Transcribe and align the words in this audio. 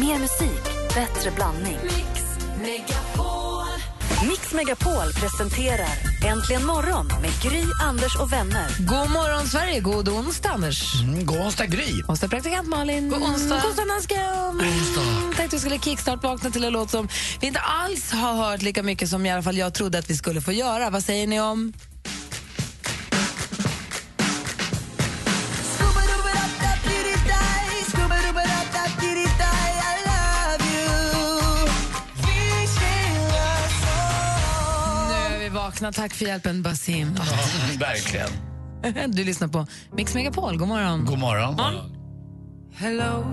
Mer 0.00 0.18
musik, 0.18 0.62
bättre 0.94 1.30
blandning. 1.30 1.78
Mix 1.82 2.22
Megapol. 2.60 3.66
Mix 4.28 4.52
Megapol 4.52 5.12
presenterar 5.12 5.88
Äntligen 6.26 6.66
morgon 6.66 7.06
med 7.06 7.30
Gry, 7.42 7.64
Anders 7.82 8.16
och 8.16 8.32
vänner. 8.32 8.68
God 8.78 9.10
morgon, 9.10 9.46
Sverige. 9.46 9.80
God 9.80 10.08
onsdag, 10.08 10.50
Anders. 10.50 11.02
Mm, 11.02 11.26
god 11.26 11.40
onsdag, 11.40 11.66
Gry. 11.66 12.02
Onsdag, 12.08 12.28
praktikant 12.28 12.68
Malin. 12.68 13.08
God 13.08 13.22
onsdag. 13.22 13.54
God 13.56 13.64
onsdag, 13.64 13.84
Nansken. 13.84 14.60
Tänkte 15.36 15.56
vi 15.56 15.60
skulle 15.60 15.78
kickstart-vakna 15.78 16.50
till 16.50 16.64
en 16.64 16.72
låt 16.72 16.90
som 16.90 17.08
vi 17.40 17.46
inte 17.46 17.60
alls 17.60 18.12
har 18.12 18.34
hört 18.34 18.62
lika 18.62 18.82
mycket 18.82 19.08
som 19.08 19.26
i 19.26 19.30
alla 19.30 19.42
fall 19.42 19.56
jag 19.56 19.74
trodde 19.74 19.98
att 19.98 20.10
vi 20.10 20.16
skulle 20.16 20.40
få 20.40 20.52
göra. 20.52 20.90
Vad 20.90 21.04
säger 21.04 21.26
ni 21.26 21.40
om? 21.40 21.72
Vakna. 35.76 35.92
Tack 35.92 36.14
för 36.14 36.24
hjälpen, 36.24 36.62
Basim. 36.62 37.14
Verkligen. 37.78 38.30
Du 39.10 39.24
lyssnar 39.24 39.48
på 39.48 39.66
Mix 39.96 40.14
Megapol. 40.14 40.56
God 40.56 40.68
morgon. 40.68 41.04
God 41.04 41.18
morgon. 41.18 41.56
Hello, 42.74 43.24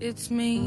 it's 0.00 0.32
me. 0.32 0.58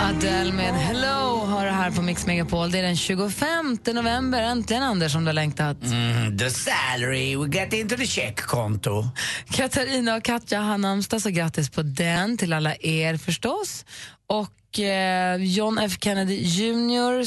Adele 0.00 0.52
med 0.52 0.74
Hello 0.74 1.44
har 1.46 1.64
det 1.64 1.70
här 1.70 1.90
på 1.90 2.02
Mix 2.02 2.26
Megapol. 2.26 2.70
Det 2.70 2.78
är 2.78 2.82
den 2.82 2.96
25 2.96 3.78
november. 3.86 4.42
Äntligen, 4.42 4.82
Anders, 4.82 5.12
som 5.12 5.24
du 5.24 5.28
har 5.28 5.34
längtat. 5.34 5.84
Mm, 5.84 6.38
the 6.38 6.50
salary 6.50 7.36
we 7.36 7.58
get 7.58 7.72
into 7.72 7.96
the 7.96 8.06
checkkonto. 8.06 9.04
Katarina 9.50 10.16
och 10.16 10.24
Katja 10.24 10.60
har 10.60 10.78
namnsdag, 10.78 11.22
så 11.22 11.30
grattis 11.30 11.70
på 11.70 11.82
den 11.82 12.38
till 12.38 12.52
alla 12.52 12.74
er 12.76 13.16
förstås. 13.16 13.84
Och 14.26 14.63
eh, 14.78 15.36
John 15.36 15.78
F 15.78 15.96
Kennedy 16.00 16.42
Jr 16.42 17.24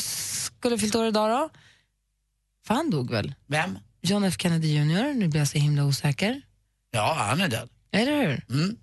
skulle 0.57 0.77
fyllt 0.77 0.95
år 0.95 1.07
idag 1.07 1.29
då. 1.29 1.49
För 2.67 2.73
han 2.73 2.89
dog 2.89 3.11
väl? 3.11 3.33
Vem? 3.47 3.79
John 4.01 4.23
F 4.23 4.35
Kennedy 4.37 4.67
Jr. 4.67 5.13
Nu 5.13 5.27
blir 5.27 5.41
jag 5.41 5.47
så 5.47 5.57
himla 5.57 5.85
osäker. 5.85 6.41
Ja, 6.91 7.15
han 7.19 7.41
är 7.41 7.47
död. 7.47 7.69
Eller 7.91 8.21
hur? 8.21 8.45
Mm. 8.49 8.77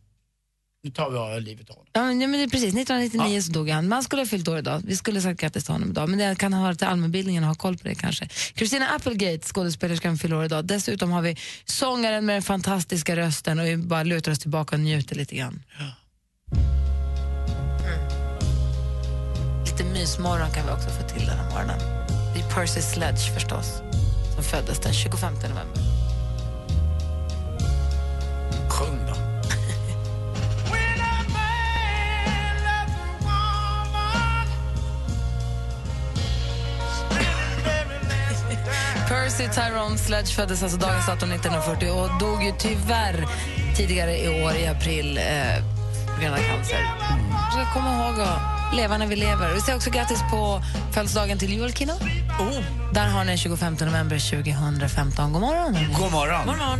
Nu 0.83 0.91
tar 0.91 1.11
vi 1.11 1.19
av 1.19 1.41
livet 1.41 1.71
av 1.71 1.77
honom. 1.77 1.91
Ja, 1.93 2.05
men, 2.05 2.21
ja, 2.21 2.29
men 2.29 2.41
det 2.41 2.45
är 2.45 2.49
precis, 2.49 2.75
1999 2.75 3.43
så 3.43 3.53
dog 3.53 3.69
han. 3.69 3.89
Man 3.89 4.03
skulle 4.03 4.23
ha 4.23 4.27
fyllt 4.27 4.49
år 4.49 4.59
idag. 4.59 4.83
Vi 4.87 4.97
skulle 4.97 5.19
ha 5.19 5.23
sagt 5.23 5.41
grattis 5.41 5.65
till 5.65 5.73
honom 5.73 5.91
idag. 5.91 6.09
Men 6.09 6.19
det 6.19 6.39
kan 6.39 6.53
höra 6.53 6.75
till 6.75 6.87
allmänbildningen 6.87 7.43
och 7.43 7.49
ha 7.49 7.55
koll 7.55 7.79
på 7.79 7.89
det 7.89 7.95
kanske. 7.95 8.29
Christina 8.29 8.89
Applegate, 8.89 9.47
skådespelerskan, 9.47 10.19
fyller 10.19 10.37
år 10.37 10.45
idag. 10.45 10.65
Dessutom 10.65 11.11
har 11.11 11.23
vi 11.23 11.37
sångaren 11.65 12.27
med 12.27 12.35
den 12.35 12.43
fantastiska 12.43 13.17
rösten 13.17 13.59
och 13.59 13.67
vi 13.67 13.77
bara 13.77 14.03
lutar 14.03 14.33
oss 14.33 14.39
tillbaka 14.39 14.77
och 14.77 14.81
njuter 14.81 15.17
lite 15.17 15.35
grann. 15.37 15.63
Mm. 15.79 15.93
Lite 19.79 19.93
mysmorgon 19.93 20.51
kan 20.51 20.67
vi 20.67 20.73
också 20.73 20.91
få 20.91 21.09
till 21.09 21.27
den 21.27 21.39
här 21.39 21.51
morgonen. 21.51 21.79
Det 22.35 22.41
är 22.41 22.55
Percy 22.55 22.81
Sledge 22.83 23.35
förstås, 23.35 23.83
som 24.35 24.45
föddes 24.45 24.79
den 24.79 24.93
25 24.93 25.35
november. 25.35 25.81
Sjung 28.69 28.99
då. 29.07 29.15
Percy 39.09 39.49
Tyrone 39.49 39.99
Sledge 39.99 40.35
föddes 40.35 40.63
alltså 40.63 40.79
dagens 40.79 41.07
datum 41.07 41.31
1940 41.33 41.91
och 41.91 42.19
dog 42.21 42.43
ju 42.43 42.53
tyvärr 42.59 43.27
tidigare 43.77 44.19
i 44.19 44.45
år 44.45 44.53
i 44.55 44.67
april 44.67 45.19
eh, 45.19 45.65
på 46.15 46.21
grund 46.21 46.35
av 46.35 46.39
cancer. 46.39 46.79
Så 47.53 47.59
jag 47.59 47.73
kommer 47.73 47.95
ihåg 47.95 48.21
att 48.21 48.54
leva 48.73 48.99
när 48.99 49.07
vi 49.07 49.17
lever. 49.17 49.55
Vi 49.55 49.61
säger 49.61 49.77
också 49.77 49.91
grattis 49.91 50.21
på 50.31 50.63
födelsedagen 50.93 51.39
till 51.39 51.57
Joel 51.59 51.73
Kinnaman. 51.73 52.09
Oh. 52.41 52.61
Där 52.93 53.09
har 53.09 53.21
ni 53.25 53.29
den 53.31 53.39
25 53.39 53.77
november 53.81 54.31
2015. 54.31 55.33
God 55.33 55.41
morgon. 55.43 55.73
God 55.99 56.13
morgon. 56.13 56.47
God 56.47 56.57
morgon. 56.57 56.79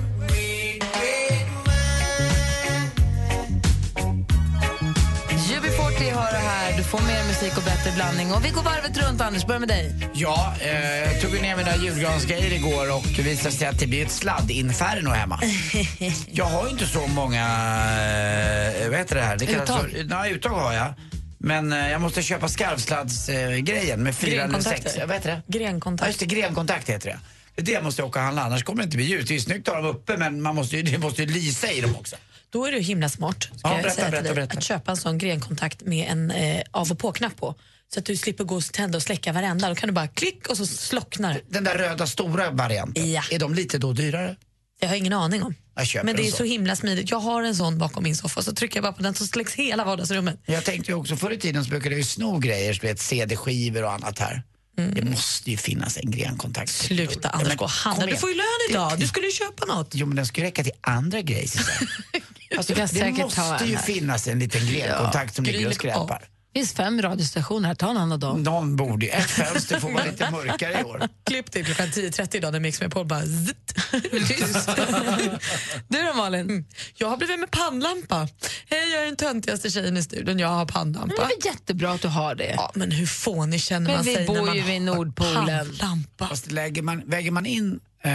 UB40 5.31 6.13
har 6.15 6.33
det 6.33 6.39
här. 6.39 6.77
Du 6.77 6.83
får 6.83 6.99
mer 7.01 7.25
musik 7.29 7.57
och 7.57 7.63
bättre 7.63 7.91
blandning. 7.95 8.33
Och 8.33 8.45
vi 8.45 8.51
går 8.51 8.63
varvet 8.63 8.97
runt, 9.09 9.21
Anders. 9.21 9.47
Börja 9.47 9.61
med 9.61 9.69
dig. 9.69 9.95
Ja, 10.15 10.55
eh, 10.61 11.13
jag 11.13 11.21
tog 11.21 11.43
ner 11.43 11.57
mina 11.57 11.77
julgransgrejer 11.77 12.53
igår 12.53 12.95
och 12.97 13.05
det 13.17 13.23
visade 13.23 13.55
sig 13.55 13.69
att 13.69 13.79
det 13.79 13.87
blir 13.87 14.05
ett 14.05 14.11
sladdinferno 14.13 15.11
hemma. 15.11 15.41
jag 16.27 16.45
har 16.45 16.65
ju 16.65 16.71
inte 16.71 16.87
så 16.87 17.07
många, 17.07 17.43
eh, 17.45 18.89
vad 18.91 18.99
heter 18.99 19.15
det 19.17 19.23
här? 19.23 19.37
Det 19.37 19.45
Uttag. 19.45 19.81
för- 19.81 20.05
Nej, 20.05 20.33
uttag 20.33 20.51
har 20.51 20.73
jag. 20.73 20.95
Men 21.39 21.73
eh, 21.73 21.91
jag 21.91 22.01
måste 22.01 22.23
köpa 22.23 22.49
skarvsladdsgrejen 22.49 24.03
med 24.03 24.17
fyra 24.17 24.43
eller 24.45 24.61
sex. 24.61 24.95
Ja, 24.99 25.07
vad 25.07 25.17
heter 25.17 25.31
det? 25.31 25.43
Ja, 25.47 25.59
Grenkontakt. 25.59 26.09
just 26.09 26.21
det, 26.21 26.27
grenkontakt 26.27 26.89
heter 26.91 27.09
det. 27.57 27.63
Det 27.63 27.83
måste 27.83 28.03
jag 28.03 28.09
åka 28.09 28.19
och 28.19 28.25
handla, 28.25 28.43
annars 28.43 28.63
kommer 28.65 28.79
det 28.83 28.85
inte 28.85 28.97
bli 28.97 29.07
ljus. 29.07 29.29
Det 29.29 29.35
är 29.35 29.39
snyggt 29.39 29.69
att 29.69 29.75
ha 29.75 29.83
dem 29.83 29.91
uppe 29.91 30.17
men 30.17 30.43
man 30.43 30.55
måste 30.55 30.77
ju, 30.77 30.83
det 30.83 30.99
måste 30.99 31.23
ju 31.23 31.29
lysa 31.29 31.73
i 31.73 31.81
dem 31.81 31.97
också. 31.97 32.17
Då 32.51 32.65
är 32.67 32.73
du 32.73 32.79
himla 32.81 33.09
smart 33.09 33.43
ska 33.43 33.51
Ja, 33.63 33.75
jag 33.75 33.83
berätta, 33.83 33.95
säga 33.95 34.05
till 34.07 34.11
berätta, 34.11 34.25
dig, 34.29 34.35
berätta. 34.35 34.59
att 34.59 34.65
köpa 34.65 34.91
en 34.91 34.97
sån 34.97 35.19
grenkontakt 35.19 35.83
med 35.83 36.09
en 36.11 36.31
eh, 36.31 36.63
av 36.71 36.91
och 36.93 36.99
på-knapp 36.99 37.37
på. 37.37 37.55
Så 37.95 38.01
att 38.01 38.07
du 38.07 38.17
slipper 38.17 38.45
gå 38.45 38.57
och 38.57 38.65
tända 38.73 38.97
och 38.97 39.03
släcka 39.03 39.33
varenda. 39.33 39.69
Då 39.69 39.75
kan 39.75 39.89
du 39.89 39.93
bara 39.93 40.09
klick 40.09 40.47
och 40.49 40.57
så 40.57 40.67
slocknar. 40.67 41.41
Den 41.49 41.65
där 41.65 41.75
röda 41.79 42.07
stora 42.07 42.51
varianten, 42.51 43.13
Ja. 43.13 43.23
är 43.31 43.39
de 43.39 43.55
lite 43.55 43.79
då 43.79 43.93
dyrare? 43.93 44.37
Jag 44.81 44.89
har 44.89 44.97
ingen 44.97 45.13
aning 45.13 45.43
om. 45.43 45.55
Men 46.05 46.17
det 46.17 46.27
är 46.29 46.31
så 46.33 46.45
himla 46.45 46.77
smidigt. 46.77 47.11
Jag 47.11 47.19
har 47.21 47.43
en 47.43 47.57
sån 47.57 47.79
bakom 47.79 48.03
min 48.03 48.17
soffa 48.17 48.43
så 48.43 48.55
trycker 48.55 48.77
jag 48.77 48.83
bara 48.83 48.93
på 48.93 49.03
den 49.03 49.15
så 49.15 49.27
släcks 49.27 49.55
hela 49.55 49.85
vardagsrummet. 49.85 50.41
Jag 50.47 50.65
tänkte 50.65 50.91
ju 50.93 50.97
också 50.99 51.17
förr 51.17 51.31
i 51.31 51.39
tiden 51.39 51.65
så 51.65 51.71
brukade 51.71 51.95
jag 51.95 51.99
ju 51.99 52.05
sno 52.05 52.39
grejer, 52.39 52.79
vet 52.83 53.01
CD-skivor 53.01 53.85
och 53.85 53.93
annat 53.93 54.19
här. 54.19 54.43
Det 54.77 55.05
måste 55.05 55.51
ju 55.51 55.57
finnas 55.57 55.97
en 55.97 56.11
grenkontakt. 56.11 56.71
Sluta 56.71 57.31
Ja, 57.33 57.39
Anders, 57.39 57.57
gå 57.57 57.65
och 57.65 57.71
handla. 57.71 58.07
Du 58.07 58.17
får 58.17 58.29
ju 58.31 58.35
lön 58.37 58.45
idag. 58.71 58.99
Du 58.99 59.07
skulle 59.07 59.27
ju 59.27 59.33
köpa 59.33 59.65
något. 59.67 59.91
Jo 59.95 60.07
men 60.07 60.17
den 60.17 60.27
ju 60.35 60.43
räcka 60.43 60.63
till 60.65 60.73
andra 60.81 61.21
grejer 61.21 61.49
kan 62.75 62.85
Det 63.19 63.23
måste 63.25 63.65
ju 63.67 63.77
här. 63.77 63.83
finnas 63.83 64.29
en 64.29 64.39
liten 64.39 64.67
grenkontakt 64.67 65.35
som 65.35 65.45
ligger 65.45 65.69
och 65.69 65.75
skräpar. 65.75 66.23
Det 66.55 66.61
finns 66.61 66.73
fem 66.73 67.03
radiostationer 67.03 67.69
här. 67.69 67.75
Ta 67.75 67.91
en 67.91 67.97
annan 67.97 68.21
dag. 68.21 68.41
Någon 68.41 68.77
borde 68.77 69.07
ett 69.07 69.31
fönster 69.31 69.81
får 69.81 69.91
vara 69.91 70.05
lite 70.05 70.31
mörkare 70.31 70.81
i 70.81 70.85
år. 70.85 71.09
Klipp 71.27 71.51
till 71.53 71.65
klockan 71.65 71.87
10.30 71.87 72.37
idag 72.37 72.53
när 72.53 72.61
Mix 72.61 72.81
med 72.81 72.91
på 72.93 73.05
bara 73.05 73.23
zitt. 73.23 73.75
Tyst. 74.29 74.69
Du 75.89 76.03
då, 76.03 76.13
Malin? 76.17 76.41
Mm. 76.41 76.65
Jag 76.97 77.09
har 77.09 77.17
blivit 77.17 77.41
med 77.41 77.51
pannlampa. 77.51 78.29
Hej, 78.71 78.91
jag 78.93 79.03
är 79.03 79.07
den 79.07 79.17
töntigaste 79.17 79.71
tjejen 79.71 79.97
i 79.97 80.03
studion. 80.03 80.39
Jag 80.39 80.49
har 80.49 80.65
Det 80.67 80.73
pannlampa. 80.73 81.15
är 81.23 81.27
väl 81.27 81.37
jättebra 81.45 81.93
att 81.93 82.03
du 82.03 82.09
har 82.09 82.35
det. 82.35 82.55
Ja, 82.57 82.71
men 82.75 82.91
hur 82.91 83.07
fånig 83.07 83.61
känner 83.61 83.87
Men 83.87 83.97
man 83.97 84.05
vi 84.05 84.15
sig 84.15 84.27
bor 84.27 84.35
när 84.35 84.43
man 84.43 84.57
ju 84.57 84.63
vid 84.63 84.89
har 84.89 84.95
Nordpolen. 84.97 85.35
pannlampa? 85.47 86.27
Fast 86.29 86.51
lägger 86.51 86.83
man, 86.83 87.03
väger 87.07 87.31
man 87.31 87.47
in 87.47 87.81
eh, 88.05 88.13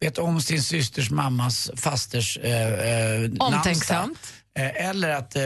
vet 0.00 0.18
om 0.18 0.40
sin 0.42 0.62
systers 0.62 1.10
mammas 1.10 1.70
fasters 1.76 2.38
eh, 2.38 2.72
eh, 2.72 3.30
Omtänksamt. 3.38 4.18
Eh, 4.58 4.88
eller 4.88 5.10
att 5.10 5.36
eh, 5.36 5.42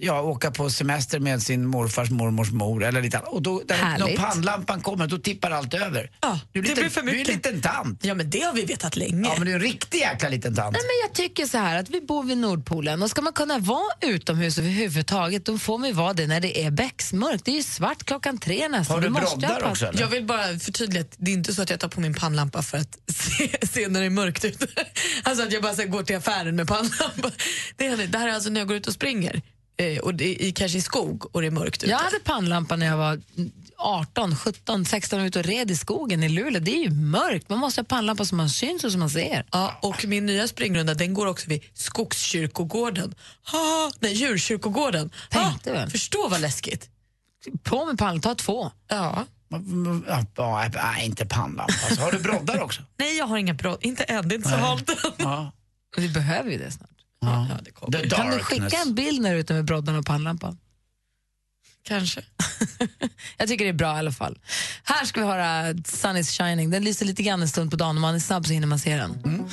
ja, 0.00 0.22
åka 0.22 0.50
på 0.50 0.70
semester 0.70 1.18
med 1.18 1.42
sin 1.42 1.66
morfars 1.66 2.10
mormors 2.10 2.50
mor. 2.50 2.84
Eller 2.84 3.02
lite. 3.02 3.18
Och 3.18 3.42
då, 3.42 3.62
där, 3.68 3.98
när 3.98 4.16
pannlampan 4.16 4.80
kommer, 4.80 5.06
då 5.06 5.18
tippar 5.18 5.50
allt 5.50 5.74
över. 5.74 6.10
Ja, 6.20 6.40
du 6.52 6.58
är 6.58 6.62
det 6.62 6.68
liten, 6.68 6.82
blir 6.82 6.90
för 6.90 7.02
Du 7.02 7.08
är 7.08 7.12
en 7.12 7.18
mycket. 7.18 7.34
liten 7.34 7.60
tant. 7.60 8.04
Ja, 8.04 8.14
men 8.14 8.30
det 8.30 8.40
har 8.40 8.52
vi 8.52 8.64
vetat 8.64 8.96
länge. 8.96 9.28
Ja, 9.28 9.34
men 9.38 9.46
du 9.46 9.50
är 9.50 9.56
en 9.56 9.62
riktig 9.62 9.98
jäkla 9.98 10.28
liten 10.28 10.54
tant. 10.54 10.72
Nej, 10.72 10.82
men 10.82 11.08
jag 11.08 11.14
tycker 11.14 11.46
så 11.46 11.58
här 11.58 11.78
att 11.78 11.90
vi 11.90 12.00
bor 12.00 12.24
vid 12.24 12.38
Nordpolen 12.38 13.02
och 13.02 13.10
ska 13.10 13.22
man 13.22 13.32
kunna 13.32 13.58
vara 13.58 13.92
utomhus 14.00 14.58
överhuvudtaget 14.58 15.44
då 15.46 15.58
får 15.58 15.78
man 15.78 15.88
ju 15.88 15.94
vara 15.94 16.12
det 16.12 16.26
när 16.26 16.40
det 16.40 16.64
är 16.64 16.70
becksmörkt. 16.70 17.44
Det 17.44 17.50
är 17.50 17.56
ju 17.56 17.62
svart 17.62 18.04
klockan 18.04 18.38
tre 18.38 18.68
nästan. 18.68 18.94
Har 18.94 19.02
du 19.02 19.08
måste 19.08 19.36
broddar 19.36 19.62
också 19.70 19.86
eller? 19.86 20.00
Jag 20.00 20.08
vill 20.08 20.24
bara 20.26 20.58
förtydliga 20.58 21.00
att 21.02 21.14
det 21.18 21.30
är 21.30 21.34
inte 21.34 21.54
så 21.54 21.62
att 21.62 21.70
jag 21.70 21.80
tar 21.80 21.88
på 21.88 22.00
min 22.00 22.14
pannlampa 22.14 22.62
för 22.62 22.78
att 22.78 22.98
se, 23.14 23.66
se 23.66 23.88
när 23.88 24.00
det 24.00 24.06
är 24.06 24.10
mörkt 24.10 24.44
ute. 24.44 24.66
Alltså 25.22 25.44
att 25.44 25.52
jag 25.52 25.62
bara 25.62 25.74
så 25.74 25.82
här, 25.82 25.88
går 25.88 26.02
till 26.02 26.16
affären 26.16 26.56
med 26.56 26.68
pannlampa. 26.68 27.30
Det, 27.76 27.86
är, 27.86 28.06
det 28.06 28.18
här 28.18 28.28
är 28.28 28.32
alltså 28.32 28.50
när 28.52 28.60
jag 28.60 28.68
går 28.68 28.76
ut 28.76 28.86
och 28.86 28.92
springer. 28.92 29.42
Eh, 29.76 29.98
och 29.98 30.14
det 30.14 30.24
är 30.24 30.42
i, 30.42 30.52
kanske 30.52 30.78
i 30.78 30.82
skog 30.82 31.34
och 31.34 31.40
det 31.40 31.46
är 31.46 31.50
mörkt 31.50 31.82
ute. 31.82 31.90
Jag 31.90 31.98
hade 31.98 32.18
pannlampa 32.18 32.76
när 32.76 32.86
jag 32.86 32.96
var 32.96 33.20
18, 33.76 34.36
17, 34.36 34.84
16 34.84 35.20
och 35.20 35.26
ute 35.26 35.38
och 35.38 35.44
red 35.44 35.70
i 35.70 35.76
skogen 35.76 36.22
i 36.22 36.28
Luleå. 36.28 36.60
Det 36.60 36.70
är 36.70 36.82
ju 36.82 36.90
mörkt. 36.90 37.48
Man 37.48 37.58
måste 37.58 37.80
ha 37.80 37.84
pannlampa 37.84 38.24
så 38.24 38.34
man 38.34 38.50
syns 38.50 38.84
och 38.84 38.92
så 38.92 38.98
man 38.98 39.10
ser. 39.10 39.46
Ja, 39.52 39.78
och 39.82 40.04
min 40.04 40.26
nya 40.26 40.48
springrunda 40.48 40.94
den 40.94 41.14
går 41.14 41.26
också 41.26 41.48
vid 41.48 41.62
Skogskyrkogården. 41.74 43.14
Ha, 43.52 43.92
nej, 44.00 44.12
djurkyrkogården. 44.12 45.10
Tänkte 45.30 45.78
Ha, 45.78 45.86
förstå 45.90 46.28
vad 46.28 46.40
läskigt. 46.40 46.88
På 47.62 47.86
med 47.86 47.98
pannlampa, 47.98 48.28
ta 48.28 48.34
två. 48.34 48.70
Ja. 48.88 49.26
Nej, 50.74 51.06
inte 51.06 51.26
pannlampa. 51.26 51.72
Alltså, 51.84 52.00
har 52.00 52.12
du 52.12 52.18
broddar 52.18 52.62
också? 52.62 52.82
Nej, 52.96 53.18
jag 53.18 53.26
har 53.26 53.38
inga 53.38 53.54
bra, 53.54 53.78
inte 53.80 54.04
än, 54.04 54.28
det 54.28 54.34
är 54.34 54.36
inte 54.36 54.48
så 54.48 54.56
halt. 54.56 54.90
Vi 55.96 56.08
behöver 56.08 56.50
ju 56.50 56.58
det 56.58 56.70
snart. 56.70 56.91
Ja, 57.22 57.46
det 57.64 57.70
kommer. 57.70 57.98
The 57.98 58.08
Kan 58.08 58.30
du 58.30 58.38
skicka 58.38 58.76
en 58.86 58.94
bild 58.94 59.22
när 59.22 59.30
du 59.30 59.36
är 59.36 59.40
ute 59.40 59.54
med 59.54 59.64
broddarna 59.64 59.98
och 59.98 60.06
pannlampan? 60.06 60.58
Kanske. 61.84 62.22
Jag 63.36 63.48
tycker 63.48 63.64
det 63.64 63.70
är 63.70 63.74
bra 63.74 63.94
i 63.96 63.98
alla 63.98 64.12
fall. 64.12 64.38
Här 64.84 65.04
ska 65.04 65.20
vi 65.20 65.26
höra 65.26 65.74
Sun 65.84 66.16
is 66.16 66.30
shining. 66.30 66.70
Den 66.70 66.84
lyser 66.84 67.06
lite 67.06 67.22
grann 67.22 67.42
en 67.42 67.48
stund 67.48 67.70
på 67.70 67.76
dagen. 67.76 67.96
Om 67.96 68.02
man 68.02 68.14
är 68.14 68.18
snabb 68.18 68.46
så 68.46 68.52
hinner 68.52 68.66
man 68.66 68.78
se 68.78 68.96
den. 68.96 69.22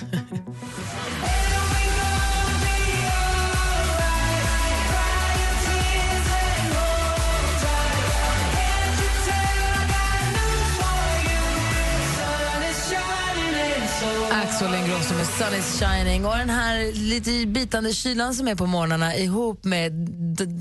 Axel 14.59 14.75
Ingrosso 14.75 15.13
med 15.13 15.27
Sun 15.27 15.59
is 15.59 15.79
shining. 15.79 16.25
Och 16.25 16.37
den 16.37 16.49
här 16.49 16.93
lite 16.93 17.45
bitande 17.45 17.93
kylan 17.93 18.35
som 18.35 18.47
är 18.47 18.55
på 18.55 18.65
morgnarna 18.65 19.15
ihop 19.15 19.63
med 19.63 19.91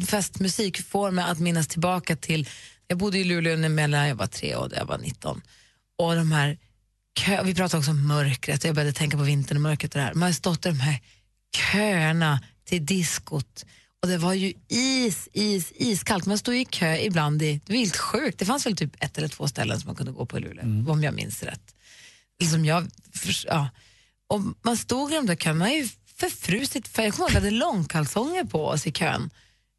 festmusik 0.08 0.82
får 0.82 1.10
mig 1.10 1.24
att 1.24 1.38
minnas 1.38 1.68
tillbaka 1.68 2.16
till... 2.16 2.48
Jag 2.86 2.98
bodde 2.98 3.18
i 3.18 3.24
Luleå 3.24 3.68
mellan 3.68 4.08
jag 4.08 4.14
var 4.14 4.26
tre 4.26 4.54
och 4.54 4.72
jag 4.76 4.86
var 4.86 4.98
19. 4.98 5.42
Och 5.98 6.14
de 6.14 6.32
här 6.32 6.58
kö, 7.20 7.42
vi 7.42 7.54
pratade 7.54 7.78
också 7.78 7.90
om 7.90 8.08
mörkret 8.08 8.64
och 8.64 8.68
jag 8.68 8.74
började 8.74 8.92
tänka 8.92 9.16
på 9.16 9.22
vintern 9.22 9.56
och 9.56 9.62
mörkret 9.62 9.94
och 9.94 9.98
det 9.98 10.04
här. 10.04 10.14
Man 10.14 10.22
har 10.22 10.32
stått 10.32 10.66
i 10.66 10.68
de 10.68 10.80
här 10.80 11.00
köerna 11.56 12.40
till 12.64 12.86
diskot 12.86 13.64
och 14.02 14.08
det 14.08 14.18
var 14.18 14.34
ju 14.34 14.52
is, 14.68 15.28
is, 15.32 15.72
iskallt. 15.74 16.26
Man 16.26 16.38
stod 16.38 16.54
i 16.54 16.64
kö 16.64 16.96
ibland 16.96 17.42
i, 17.42 17.60
det 17.66 17.72
var 17.72 17.78
helt 17.78 17.96
sjukt. 17.96 18.38
Det 18.38 18.44
fanns 18.44 18.66
väl 18.66 18.76
typ 18.76 19.04
ett 19.04 19.18
eller 19.18 19.28
två 19.28 19.48
ställen 19.48 19.80
som 19.80 19.86
man 19.86 19.96
kunde 19.96 20.12
gå 20.12 20.26
på 20.26 20.38
i 20.38 20.40
Luleå, 20.40 20.92
om 20.92 21.02
jag 21.02 21.14
minns 21.14 21.42
rätt. 21.42 21.74
Liksom 22.40 22.64
jag, 22.64 22.86
ja. 23.46 23.68
Och 24.28 24.40
man 24.62 24.76
stod 24.76 25.12
i 25.12 25.14
de 25.14 25.26
där 25.26 25.36
köerna, 25.36 25.58
man 25.58 25.68
är 25.68 25.76
ju 25.76 25.88
förfrusit 26.16 26.88
för 26.88 27.02
jag 27.02 27.12
kommer 27.12 27.30
ihåg 27.30 27.36
att 27.36 27.42
vi 27.42 27.46
hade 27.46 27.58
långkalsonger 27.58 28.44
på 28.44 28.66
oss 28.66 28.86
i 28.86 28.92
kön 28.92 29.30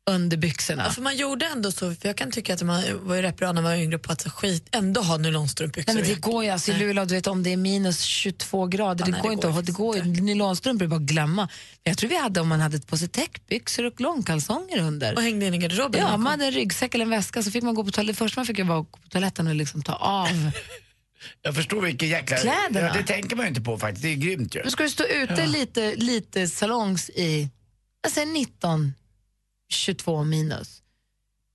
under 0.10 0.38
byxorna. 0.38 0.84
Ja, 0.84 0.92
för 0.92 1.02
man 1.02 1.18
gjorde 1.18 1.46
ändå 1.46 1.72
så, 1.72 1.96
för 1.96 2.08
jag 2.08 2.18
kan 2.18 2.32
tycka 2.32 2.54
att 2.54 2.62
man 2.62 2.84
var 3.02 3.16
ju 3.16 3.22
rätt 3.22 3.38
bra 3.38 3.52
när 3.52 3.62
man 3.62 3.72
var 3.72 3.78
yngre 3.78 4.00
på 4.00 4.12
att 4.12 4.32
skit, 4.32 4.68
ändå 4.72 5.02
ha 5.02 5.18
nylonstrumpbyxor. 5.18 5.94
Nej, 5.94 6.04
men 6.04 6.14
det 6.14 6.22
går 6.22 6.44
ju, 6.44 6.50
alltså, 6.50 6.72
i 6.72 6.78
Luleå, 6.78 7.06
du 7.06 7.16
vet, 7.16 7.28
om 7.28 7.44
det 7.44 7.54
är 7.54 7.58
minus 7.58 8.02
22 8.02 8.66
grader, 8.66 9.06
det 9.06 9.12
nej, 9.12 9.22
går 9.22 9.30
det 9.30 9.34
inte 9.34 9.48
går 9.48 9.54
ha, 9.54 9.62
det 9.62 9.72
går 9.72 9.98
ju, 9.98 10.04
nylonstrumpor 10.04 10.86
är 10.86 10.90
bara 10.90 10.96
att 10.96 11.02
glömma. 11.02 11.42
Men 11.84 11.92
jag 11.92 11.98
tror 11.98 12.10
vi 12.10 12.18
hade, 12.18 12.42
om 12.42 12.48
man 12.48 12.60
hade 12.60 12.80
på 12.80 12.98
sig 12.98 13.08
täckbyxor 13.08 13.86
och 13.86 14.02
långkalsonger 14.02 14.80
under. 14.80 15.16
Och 15.16 15.22
hängde 15.22 15.46
in 15.46 15.54
i 15.54 15.58
garderoben. 15.58 16.02
Ja, 16.02 16.18
man 16.18 16.32
hade 16.32 16.46
en 16.46 16.52
ryggsäck 16.52 16.96
eller 16.96 17.06
en 17.06 17.12
väska 17.12 17.44
så 17.44 17.52
fick 17.52 17.64
man 17.64 17.76
gå 17.76 17.84
på 17.84 17.92
toaletten. 17.92 18.16
Först 18.16 18.36
man 18.36 18.46
fick 18.46 18.60
jag 18.60 18.66
vara 18.66 18.84
på 18.84 18.98
toaletten 19.10 19.48
och 19.48 19.56
liksom 19.56 19.84
ta 19.84 19.94
av. 19.94 20.28
Jag 21.42 21.56
förstår 21.56 21.82
vilken 21.82 22.10
jäkla... 22.10 22.38
Kläderna. 22.38 22.88
Ja, 22.88 22.94
det 22.94 23.04
tänker 23.04 23.36
man 23.36 23.46
ju 23.46 23.50
inte 23.50 23.62
på 23.62 23.78
faktiskt. 23.78 24.04
Det 24.04 24.10
är 24.10 24.16
grymt 24.16 24.56
ju. 24.56 24.64
Nu 24.64 24.70
ska 24.72 24.84
du 24.84 24.90
stå 24.90 25.04
ute 25.06 25.48
lite, 25.48 25.96
lite 25.96 26.48
salongs 26.48 27.10
i, 27.10 27.50
jag 28.02 28.12
säger 28.12 28.28
19, 28.28 28.94
22 29.70 30.24
minus. 30.24 30.82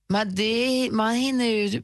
Man, 0.09 0.35
det, 0.35 0.89
man 0.91 1.15
hinner 1.15 1.45
ju 1.45 1.81